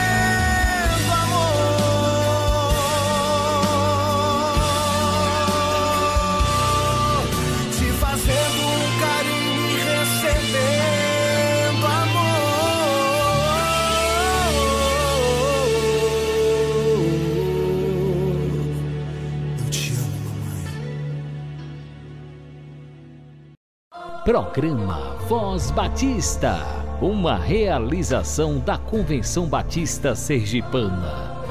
Programa 24.31 25.17
Voz 25.27 25.71
Batista 25.71 26.55
uma 27.01 27.35
realização 27.35 28.59
da 28.59 28.77
Convenção 28.77 29.45
Batista 29.45 30.15
Sergipana. 30.15 31.43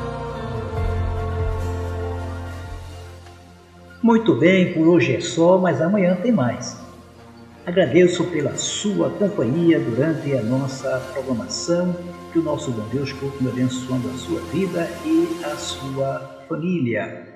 Muito 4.02 4.34
bem, 4.34 4.72
por 4.72 4.88
hoje 4.88 5.14
é 5.14 5.20
só, 5.20 5.58
mas 5.58 5.82
amanhã 5.82 6.16
tem 6.22 6.32
mais. 6.32 6.80
Agradeço 7.66 8.24
pela 8.24 8.56
sua 8.56 9.10
companhia 9.10 9.78
durante 9.78 10.34
a 10.34 10.42
nossa 10.42 11.00
programação. 11.12 11.94
Que 12.32 12.38
o 12.38 12.42
nosso 12.42 12.70
bom 12.70 12.88
Deus 12.90 13.12
continue 13.12 13.52
abençoando 13.52 14.08
a 14.08 14.14
sua 14.14 14.40
vida 14.54 14.88
e 15.04 15.44
a 15.44 15.54
sua 15.54 16.44
família. 16.48 17.28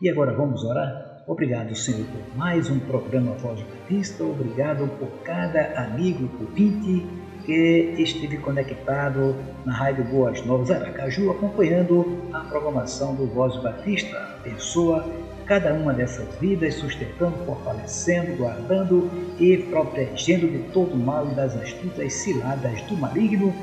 E 0.00 0.08
agora 0.08 0.32
vamos 0.32 0.62
orar? 0.62 1.11
Obrigado, 1.24 1.72
Senhor, 1.76 2.04
por 2.06 2.36
mais 2.36 2.68
um 2.68 2.80
programa 2.80 3.32
Voz 3.34 3.60
Batista. 3.60 4.24
Obrigado 4.24 4.88
por 4.98 5.08
cada 5.22 5.72
amigo 5.80 6.28
ouvinte 6.40 7.06
que 7.46 7.94
esteve 7.96 8.38
conectado 8.38 9.36
na 9.64 9.72
Rádio 9.72 10.02
Boas 10.04 10.44
Novas 10.44 10.72
Aracaju, 10.72 11.30
acompanhando 11.30 12.28
a 12.32 12.40
programação 12.40 13.14
do 13.14 13.28
Voz 13.28 13.56
Batista. 13.62 14.36
Pessoa, 14.42 15.08
cada 15.46 15.72
uma 15.72 15.92
dessas 15.92 16.26
vidas, 16.40 16.74
sustentando, 16.74 17.36
fortalecendo, 17.46 18.36
guardando 18.36 19.08
e 19.38 19.58
protegendo 19.58 20.48
de 20.48 20.58
todo 20.72 20.96
mal 20.96 21.30
e 21.30 21.34
das 21.36 21.56
astutas 21.56 22.12
ciladas 22.14 22.82
do 22.82 22.96
maligno. 22.96 23.54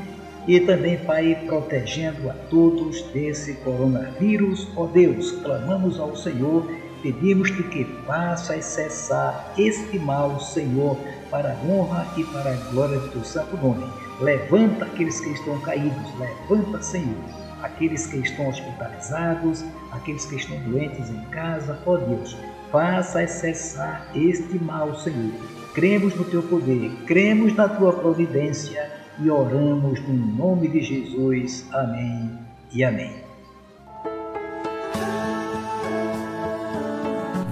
E 0.47 0.61
também, 0.61 0.97
Pai, 0.97 1.43
protegendo 1.45 2.29
a 2.29 2.33
todos 2.49 3.03
desse 3.11 3.55
coronavírus. 3.55 4.67
Ó 4.75 4.83
oh 4.83 4.87
Deus, 4.87 5.31
clamamos 5.43 5.99
ao 5.99 6.15
Senhor, 6.15 6.65
pedimos-te 7.01 7.63
que 7.63 7.85
faças 8.05 8.65
cessar 8.65 9.53
este 9.57 9.97
mal, 9.99 10.39
Senhor 10.39 10.97
para 11.29 11.53
a 11.53 11.65
honra 11.65 12.07
e 12.17 12.23
para 12.25 12.51
a 12.51 12.55
glória 12.71 12.99
do 12.99 13.07
teu 13.09 13.23
santo 13.23 13.55
nome. 13.57 13.85
Levanta 14.19 14.85
aqueles 14.85 15.19
que 15.19 15.29
estão 15.29 15.59
caídos, 15.61 16.13
levanta, 16.17 16.81
Senhor, 16.81 17.15
aqueles 17.61 18.07
que 18.07 18.17
estão 18.17 18.49
hospitalizados, 18.49 19.63
aqueles 19.91 20.25
que 20.25 20.35
estão 20.35 20.59
doentes 20.61 21.09
em 21.09 21.21
casa, 21.25 21.79
ó 21.85 21.97
Deus, 21.97 22.35
faça 22.71 23.25
cessar 23.27 24.09
este 24.15 24.59
mal, 24.59 24.95
Senhor. 24.99 25.31
Cremos 25.73 26.15
no 26.15 26.25
teu 26.25 26.43
poder, 26.43 26.91
cremos 27.05 27.55
na 27.55 27.69
tua 27.69 27.93
providência 27.93 28.91
e 29.19 29.29
oramos 29.29 30.01
no 30.01 30.13
nome 30.13 30.67
de 30.67 30.81
Jesus. 30.81 31.65
Amém 31.71 32.37
e 32.73 32.83
amém. 32.83 33.28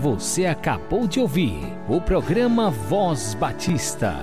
Você 0.01 0.45
acabou 0.45 1.07
de 1.07 1.19
ouvir 1.19 1.75
o 1.89 1.99
programa 1.99 2.69
Voz 2.69 3.33
Batista 3.33 4.13